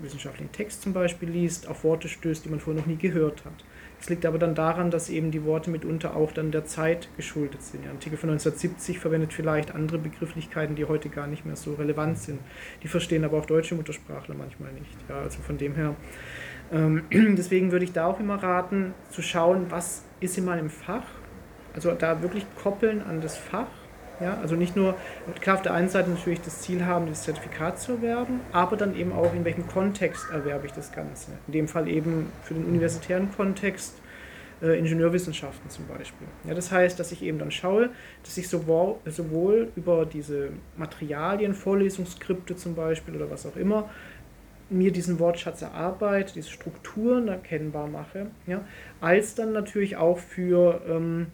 [0.00, 3.64] wissenschaftlichen Text zum Beispiel liest, auf Worte stößt, die man vorher noch nie gehört hat.
[4.00, 7.62] Es liegt aber dann daran, dass eben die Worte mitunter auch dann der Zeit geschuldet
[7.62, 7.84] sind.
[7.84, 12.18] Der Artikel von 1970 verwendet vielleicht andere Begrifflichkeiten, die heute gar nicht mehr so relevant
[12.18, 12.38] sind.
[12.82, 14.96] Die verstehen aber auch deutsche Muttersprachler manchmal nicht.
[15.08, 15.96] Ja, also von dem her.
[16.72, 21.04] Ähm, deswegen würde ich da auch immer raten, zu schauen, was ist in meinem Fach.
[21.74, 23.66] Also da wirklich koppeln an das Fach
[24.20, 24.94] ja, also nicht nur,
[25.40, 28.96] klar auf der einen Seite natürlich das Ziel haben, das Zertifikat zu erwerben, aber dann
[28.96, 31.32] eben auch, in welchem Kontext erwerbe ich das Ganze.
[31.46, 33.94] In dem Fall eben für den universitären Kontext
[34.62, 36.26] äh, Ingenieurwissenschaften zum Beispiel.
[36.44, 37.90] Ja, das heißt, dass ich eben dann schaue,
[38.24, 43.88] dass ich sowohl, sowohl über diese Materialien, Vorlesungsskripte zum Beispiel oder was auch immer,
[44.70, 48.60] mir diesen Wortschatz erarbeite, diese Strukturen erkennbar mache, ja,
[49.00, 51.28] als dann natürlich auch für ähm,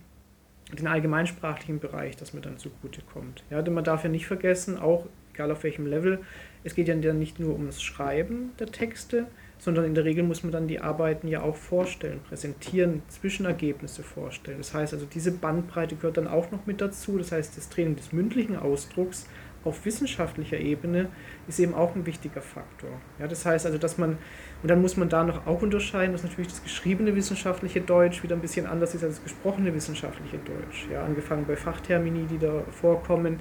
[0.75, 3.45] den allgemeinsprachlichen Bereich, das mir dann zugutekommt.
[3.51, 6.21] Ja, denn man darf ja nicht vergessen, auch egal auf welchem Level,
[6.63, 9.27] es geht ja nicht nur ums Schreiben der Texte,
[9.59, 14.59] sondern in der Regel muss man dann die Arbeiten ja auch vorstellen, präsentieren, Zwischenergebnisse vorstellen.
[14.59, 17.19] Das heißt also, diese Bandbreite gehört dann auch noch mit dazu.
[17.19, 19.27] Das heißt, das Training des mündlichen Ausdrucks
[19.65, 21.09] auf wissenschaftlicher Ebene
[21.49, 22.91] ist eben auch ein wichtiger Faktor.
[23.19, 24.19] Ja, das heißt also, dass man,
[24.63, 28.35] und dann muss man da noch auch unterscheiden, dass natürlich das geschriebene wissenschaftliche Deutsch wieder
[28.37, 30.87] ein bisschen anders ist als das gesprochene wissenschaftliche Deutsch.
[30.93, 33.41] Ja, angefangen bei Fachtermini, die da vorkommen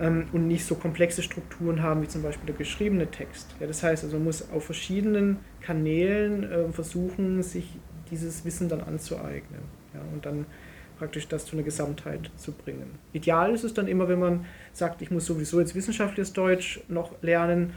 [0.00, 3.54] ähm, und nicht so komplexe Strukturen haben wie zum Beispiel der geschriebene Text.
[3.60, 7.78] Ja, das heißt also, man muss auf verschiedenen Kanälen äh, versuchen, sich
[8.10, 9.62] dieses Wissen dann anzueignen.
[9.94, 10.46] Ja, und dann
[10.98, 12.90] praktisch das zu einer Gesamtheit zu bringen.
[13.12, 17.10] Ideal ist es dann immer, wenn man sagt, ich muss sowieso jetzt wissenschaftliches Deutsch noch
[17.22, 17.72] lernen.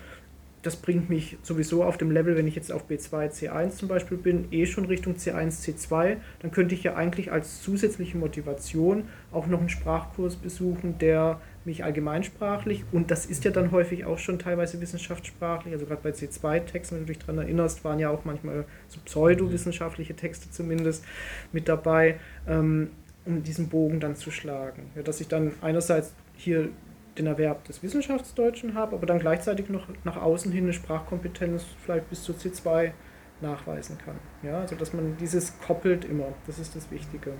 [0.61, 4.17] Das bringt mich sowieso auf dem Level, wenn ich jetzt auf B2, C1 zum Beispiel
[4.17, 6.17] bin, eh schon Richtung C1, C2.
[6.41, 11.84] Dann könnte ich ja eigentlich als zusätzliche Motivation auch noch einen Sprachkurs besuchen, der mich
[11.84, 16.95] allgemeinsprachlich und das ist ja dann häufig auch schon teilweise wissenschaftssprachlich, also gerade bei C2-Texten,
[16.95, 21.05] wenn du dich daran erinnerst, waren ja auch manchmal so pseudowissenschaftliche Texte zumindest
[21.51, 22.20] mit dabei.
[22.47, 22.89] Ähm,
[23.30, 24.91] um diesen Bogen dann zu schlagen.
[24.95, 26.69] Ja, dass ich dann einerseits hier
[27.17, 32.09] den Erwerb des Wissenschaftsdeutschen habe, aber dann gleichzeitig noch nach außen hin eine Sprachkompetenz vielleicht
[32.09, 32.91] bis zu C2
[33.41, 34.15] nachweisen kann.
[34.43, 37.34] Ja, also dass man dieses koppelt immer, das ist das Wichtige.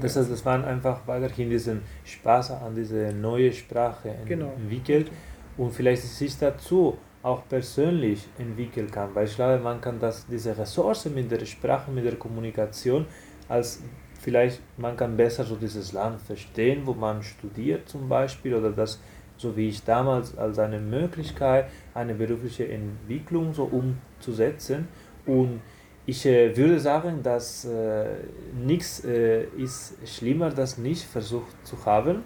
[0.00, 4.52] Das heißt, das waren einfach weiterhin diesen Spaß an diese neue Sprache genau.
[4.56, 5.10] entwickelt
[5.56, 10.56] und vielleicht sich dazu auch persönlich entwickeln kann, weil ich glaube, man kann das, diese
[10.56, 13.06] Ressource mit der Sprache, mit der Kommunikation
[13.48, 13.82] als
[14.24, 19.00] vielleicht man kann besser so dieses Land verstehen, wo man studiert zum Beispiel oder das,
[19.36, 24.88] so wie ich damals, als eine Möglichkeit, eine berufliche Entwicklung so umzusetzen.
[25.26, 25.60] Und
[26.06, 28.06] ich äh, würde sagen, dass äh,
[28.54, 32.22] nichts äh, ist schlimmer, das nicht versucht zu haben.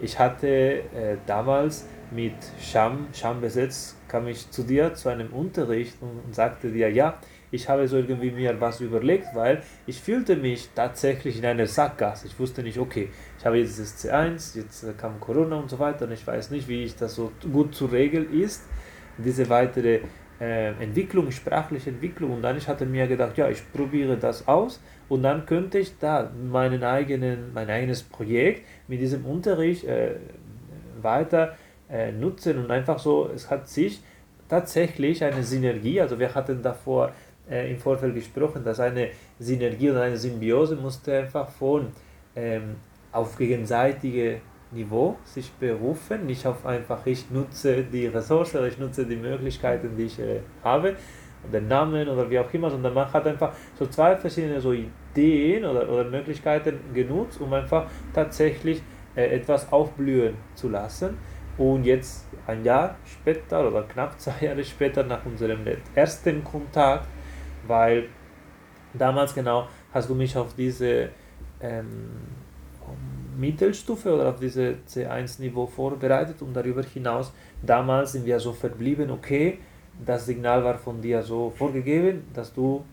[0.00, 5.94] Ich hatte äh, damals mit Scham, Scham besetzt, kam ich zu dir zu einem Unterricht
[6.00, 7.18] und, und sagte dir, ja,
[7.50, 12.26] ich habe so irgendwie mir was überlegt, weil ich fühlte mich tatsächlich in einer Sackgasse.
[12.26, 16.04] Ich wusste nicht, okay, ich habe jetzt das C1, jetzt kam Corona und so weiter
[16.06, 18.64] und ich weiß nicht, wie ich das so gut zu regeln ist,
[19.16, 20.00] diese weitere
[20.40, 22.32] äh, Entwicklung, sprachliche Entwicklung.
[22.32, 24.80] Und dann ich hatte mir gedacht, ja, ich probiere das aus.
[25.08, 30.16] Und dann könnte ich da meinen eigenen, mein eigenes Projekt mit diesem Unterricht äh,
[31.00, 31.56] weiter
[31.90, 32.58] äh, nutzen.
[32.58, 34.02] Und einfach so, es hat sich
[34.48, 37.12] tatsächlich eine Synergie, also wir hatten davor
[37.50, 41.88] äh, im Vorfeld gesprochen, dass eine Synergie oder eine Symbiose musste einfach von
[42.36, 42.76] ähm,
[43.12, 44.40] auf gegenseitige
[44.70, 49.96] Niveau sich berufen, nicht auf einfach ich nutze die Ressource oder ich nutze die Möglichkeiten,
[49.96, 50.96] die ich äh, habe,
[51.52, 55.64] den Namen oder wie auch immer, sondern man hat einfach so zwei verschiedene so Ideen
[55.64, 58.82] oder, oder Möglichkeiten genutzt, um einfach tatsächlich
[59.14, 61.16] äh, etwas aufblühen zu lassen.
[61.56, 65.60] Und jetzt ein Jahr später oder knapp zwei Jahre später nach unserem
[65.94, 67.08] ersten Kontakt
[67.68, 68.08] weil
[68.94, 71.10] damals genau hast du mich auf diese
[71.60, 72.10] ähm,
[73.36, 79.58] Mittelstufe oder auf diese C1-Niveau vorbereitet und darüber hinaus, damals sind wir so verblieben, okay,
[80.04, 82.84] das Signal war von dir so vorgegeben, dass du,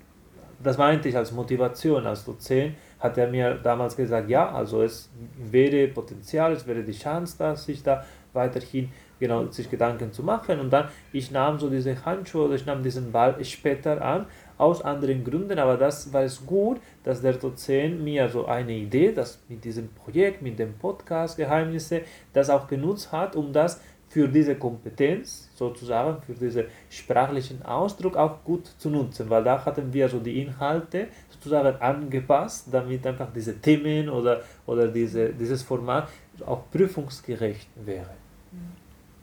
[0.61, 5.09] das meinte ich als Motivation, als Dozent, hat er mir damals gesagt, ja, also es
[5.37, 8.03] wäre Potenzial, es wäre die Chance, dass ich da
[8.33, 10.59] weiterhin genau sich Gedanken zu machen.
[10.59, 14.25] Und dann ich nahm so diese Handschuhe oder ich nahm diesen Ball später an
[14.57, 19.11] aus anderen Gründen, aber das war es gut, dass der Dozent mir so eine Idee,
[19.11, 22.01] das mit diesem Projekt, mit dem Podcast Geheimnisse,
[22.33, 28.43] das auch genutzt hat, um das für diese Kompetenz sozusagen, für diesen sprachlichen Ausdruck auch
[28.43, 33.59] gut zu nutzen, weil da hatten wir so die Inhalte sozusagen angepasst, damit einfach diese
[33.59, 36.07] Themen oder, oder diese, dieses Format
[36.45, 38.24] auch prüfungsgerecht wäre.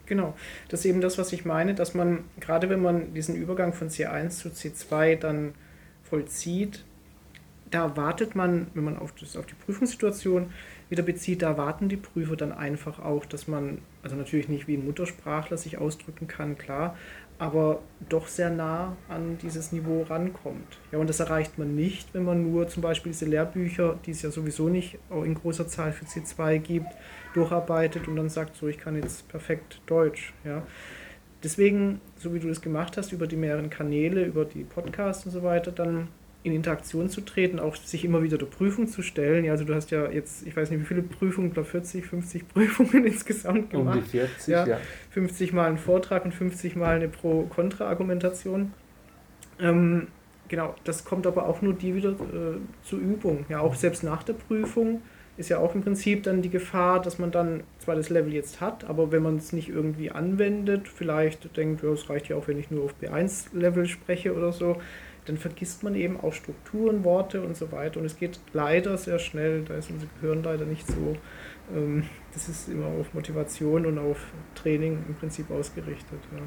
[0.05, 0.35] Genau,
[0.67, 3.89] das ist eben das, was ich meine, dass man, gerade wenn man diesen Übergang von
[3.89, 5.53] C1 zu C2 dann
[6.03, 6.83] vollzieht,
[7.71, 10.51] da wartet man, wenn man auf, das, auf die Prüfungssituation
[10.89, 14.75] wieder bezieht, da warten die Prüfer dann einfach auch, dass man, also natürlich nicht wie
[14.75, 16.95] ein Muttersprachler sich ausdrücken kann, klar,
[17.39, 20.77] aber doch sehr nah an dieses Niveau rankommt.
[20.91, 24.21] Ja, und das erreicht man nicht, wenn man nur zum Beispiel diese Lehrbücher, die es
[24.21, 26.87] ja sowieso nicht auch in großer Zahl für C2 gibt,
[27.33, 30.33] durcharbeitet und dann sagt, so, ich kann jetzt perfekt Deutsch.
[30.43, 30.63] Ja.
[31.43, 35.31] Deswegen, so wie du das gemacht hast, über die mehreren Kanäle, über die Podcasts und
[35.31, 36.07] so weiter, dann
[36.43, 39.45] in Interaktion zu treten, auch sich immer wieder der Prüfung zu stellen.
[39.45, 42.05] Ja, also du hast ja jetzt, ich weiß nicht wie viele Prüfungen, ich glaube 40,
[42.05, 43.97] 50 Prüfungen insgesamt gemacht.
[43.97, 44.67] Um die 40, ja.
[44.67, 44.77] ja.
[45.11, 48.73] 50 Mal ein Vortrag und 50 Mal eine Pro-Kontra-Argumentation.
[49.59, 50.07] Ähm,
[50.49, 53.45] genau, das kommt aber auch nur die wieder äh, zur Übung.
[53.47, 55.01] Ja, auch selbst nach der Prüfung
[55.37, 58.61] ist ja auch im Prinzip dann die Gefahr, dass man dann zwar das Level jetzt
[58.61, 62.47] hat, aber wenn man es nicht irgendwie anwendet, vielleicht denkt, ja, es reicht ja auch,
[62.47, 64.77] wenn ich nur auf B1-Level spreche oder so,
[65.25, 67.99] dann vergisst man eben auch Strukturen, Worte und so weiter.
[67.99, 71.15] Und es geht leider sehr schnell, da ist unser Gehirn leider nicht so,
[71.73, 72.03] ähm,
[72.33, 74.19] das ist immer auf Motivation und auf
[74.55, 76.19] Training im Prinzip ausgerichtet.
[76.35, 76.41] Ja.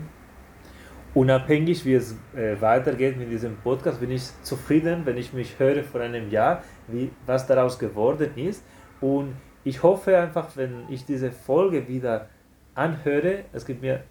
[1.15, 5.83] Unabhängig, wie es äh, weitergeht mit diesem Podcast, bin ich zufrieden, wenn ich mich höre
[5.83, 8.63] vor einem Jahr, wie, was daraus geworden ist.
[9.01, 12.29] Und ich hoffe einfach, wenn ich diese Folge wieder
[12.75, 14.05] anhöre, es gibt mir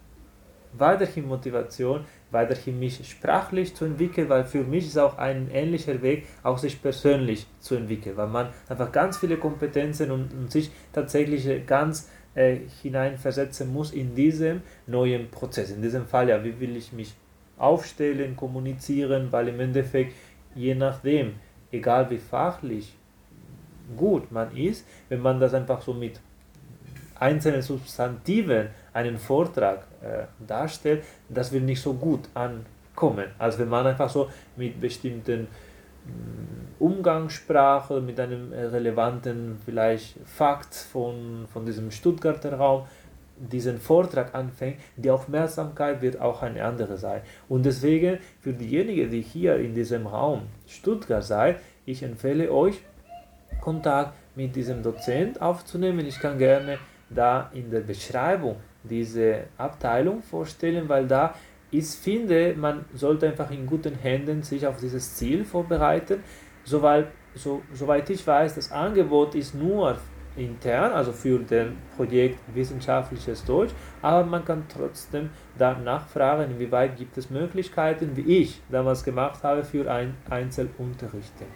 [0.78, 6.26] weiterhin Motivation, weiterhin mich sprachlich zu entwickeln, weil für mich ist auch ein ähnlicher Weg,
[6.44, 11.66] auch sich persönlich zu entwickeln, weil man einfach ganz viele Kompetenzen und, und sich tatsächlich
[11.66, 15.72] ganz äh, hineinversetzen muss in diesem neuen Prozess.
[15.72, 17.16] In diesem Fall, ja, wie will ich mich
[17.58, 20.14] aufstellen, kommunizieren, weil im Endeffekt,
[20.54, 21.36] je nachdem,
[21.72, 22.94] egal wie fachlich
[23.96, 26.20] gut man ist, wenn man das einfach so mit
[27.20, 33.86] einzelnen Substantiven einen Vortrag äh, darstellt, das wird nicht so gut ankommen, als wenn man
[33.86, 35.48] einfach so mit bestimmten
[36.06, 42.86] mm, Umgangssprache, mit einem äh, relevanten vielleicht Fakt von, von diesem Stuttgarter Raum
[43.38, 47.22] diesen Vortrag anfängt, die Aufmerksamkeit wird auch eine andere sein.
[47.50, 52.82] Und deswegen für diejenigen, die hier in diesem Raum Stuttgart seid, ich empfehle euch,
[53.60, 56.06] Kontakt mit diesem Dozent aufzunehmen.
[56.06, 56.78] Ich kann gerne
[57.10, 58.56] da in der Beschreibung
[58.90, 61.36] diese Abteilung vorstellen, weil da
[61.72, 66.24] ich finde, man sollte einfach in guten Händen sich auf dieses Ziel vorbereiten.
[66.64, 69.98] Soweit, so, soweit ich weiß, das Angebot ist nur
[70.38, 77.18] intern, also für den Projekt Wissenschaftliches Deutsch, aber man kann trotzdem da nachfragen, inwieweit gibt
[77.18, 81.48] es Möglichkeiten, wie ich damals gemacht habe, für ein Einzelunterrichten.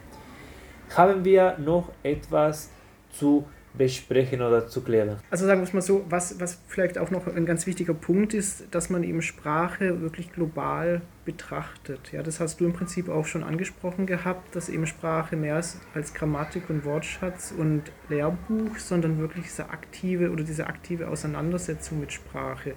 [0.96, 2.72] Haben wir noch etwas
[3.12, 5.18] zu besprechen oder zu klären?
[5.30, 8.34] Also sagen wir es mal so, was, was vielleicht auch noch ein ganz wichtiger Punkt
[8.34, 12.12] ist, dass man eben Sprache wirklich global betrachtet.
[12.12, 15.80] Ja, das hast du im Prinzip auch schon angesprochen gehabt, dass eben Sprache mehr ist
[15.94, 22.12] als Grammatik und Wortschatz und Lehrbuch, sondern wirklich diese aktive oder diese aktive Auseinandersetzung mit
[22.12, 22.74] Sprache.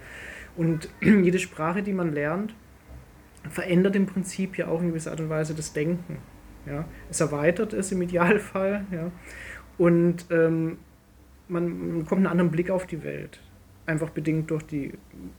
[0.56, 2.54] Und jede Sprache, die man lernt,
[3.48, 6.18] verändert im Prinzip ja auch in gewisser Art und Weise das Denken.
[6.66, 6.84] Ja?
[7.10, 8.84] Es erweitert es im Idealfall.
[8.90, 9.10] Ja?
[9.78, 10.78] Und ähm,
[11.48, 13.40] man bekommt einen anderen Blick auf die Welt.
[13.84, 14.92] Einfach bedingt durch die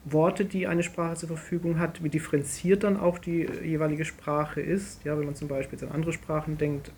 [0.03, 5.05] Worte, die eine Sprache zur Verfügung hat, wie differenziert dann auch die jeweilige Sprache ist.
[5.05, 6.91] Ja, wenn man zum Beispiel an andere Sprachen denkt,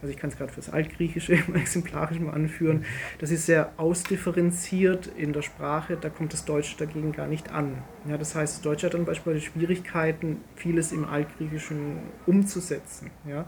[0.00, 2.84] also ich kann es gerade fürs Altgriechische exemplarisch mal anführen,
[3.18, 7.78] das ist sehr ausdifferenziert in der Sprache, da kommt das Deutsche dagegen gar nicht an.
[8.06, 13.10] Ja, das heißt, das Deutsche hat dann beispielsweise Schwierigkeiten, vieles im Altgriechischen umzusetzen.
[13.26, 13.46] Ja.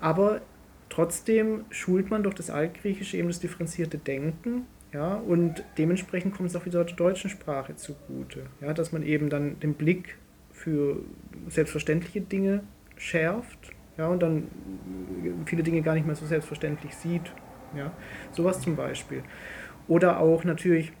[0.00, 0.40] Aber
[0.90, 6.56] Trotzdem schult man durch das Altgriechische eben das differenzierte Denken, ja, und dementsprechend kommt es
[6.56, 10.18] auch wieder der deutschen Sprache zugute, ja, dass man eben dann den Blick
[10.52, 10.96] für
[11.48, 12.64] selbstverständliche Dinge
[12.96, 14.48] schärft, ja, und dann
[15.46, 17.32] viele Dinge gar nicht mehr so selbstverständlich sieht,
[17.76, 17.92] ja,
[18.32, 19.22] sowas zum Beispiel.
[19.86, 20.92] Oder auch natürlich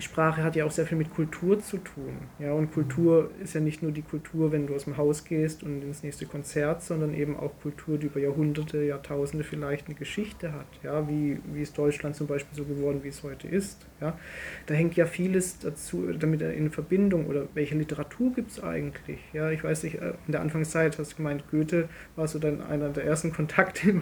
[0.00, 2.12] Sprache hat ja auch sehr viel mit Kultur zu tun.
[2.38, 5.62] Ja, und Kultur ist ja nicht nur die Kultur, wenn du aus dem Haus gehst
[5.62, 10.52] und ins nächste Konzert, sondern eben auch Kultur, die über Jahrhunderte, Jahrtausende vielleicht eine Geschichte
[10.52, 10.66] hat.
[10.82, 13.86] Ja, wie, wie ist Deutschland zum Beispiel so geworden, wie es heute ist.
[14.00, 14.18] Ja,
[14.66, 17.26] da hängt ja vieles dazu damit in Verbindung.
[17.26, 19.20] Oder welche Literatur gibt es eigentlich?
[19.32, 22.62] Ja, ich weiß nicht, äh, in der Anfangszeit hast du gemeint, Goethe war so dann
[22.62, 24.00] einer der ersten Kontakte,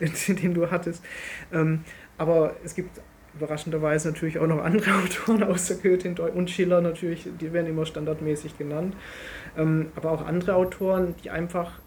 [0.28, 1.04] den du hattest.
[1.52, 1.84] Ähm,
[2.18, 3.00] aber es gibt
[3.34, 8.58] überraschenderweise natürlich auch noch andere Autoren außer Goethe und Schiller natürlich, die werden immer standardmäßig
[8.58, 8.94] genannt,
[9.56, 11.80] ähm, aber auch andere Autoren, die einfach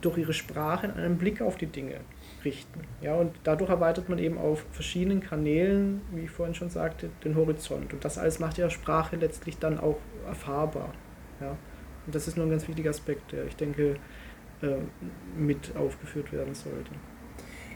[0.00, 1.96] durch ihre Sprache einen Blick auf die Dinge
[2.44, 2.80] richten.
[3.02, 7.34] Ja, und dadurch erweitert man eben auf verschiedenen Kanälen, wie ich vorhin schon sagte, den
[7.34, 7.92] Horizont.
[7.92, 10.92] Und das alles macht ja Sprache letztlich dann auch erfahrbar.
[11.40, 11.56] Ja.
[12.06, 13.96] Und das ist nur ein ganz wichtiger Aspekt, der ich denke
[14.62, 14.76] äh,
[15.36, 16.90] mit aufgeführt werden sollte.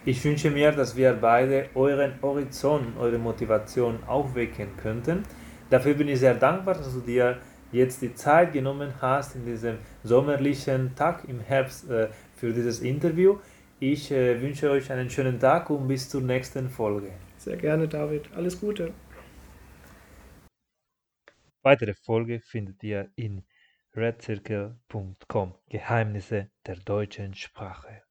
[0.07, 5.23] Ich wünsche mir, dass wir beide euren Horizont, eure Motivation aufwecken könnten.
[5.71, 7.39] Dafür bin ich sehr dankbar, dass du dir
[7.73, 13.39] jetzt die Zeit genommen hast in diesem sommerlichen Tag im Herbst äh, für dieses Interview.
[13.81, 17.11] Ich äh, wünsche euch einen schönen Tag und bis zur nächsten Folge.
[17.39, 18.31] Sehr gerne, David.
[18.37, 18.93] Alles Gute.
[21.63, 23.43] Weitere Folge findet ihr in
[23.97, 28.04] redzirkel.com Geheimnisse der deutschen Sprache.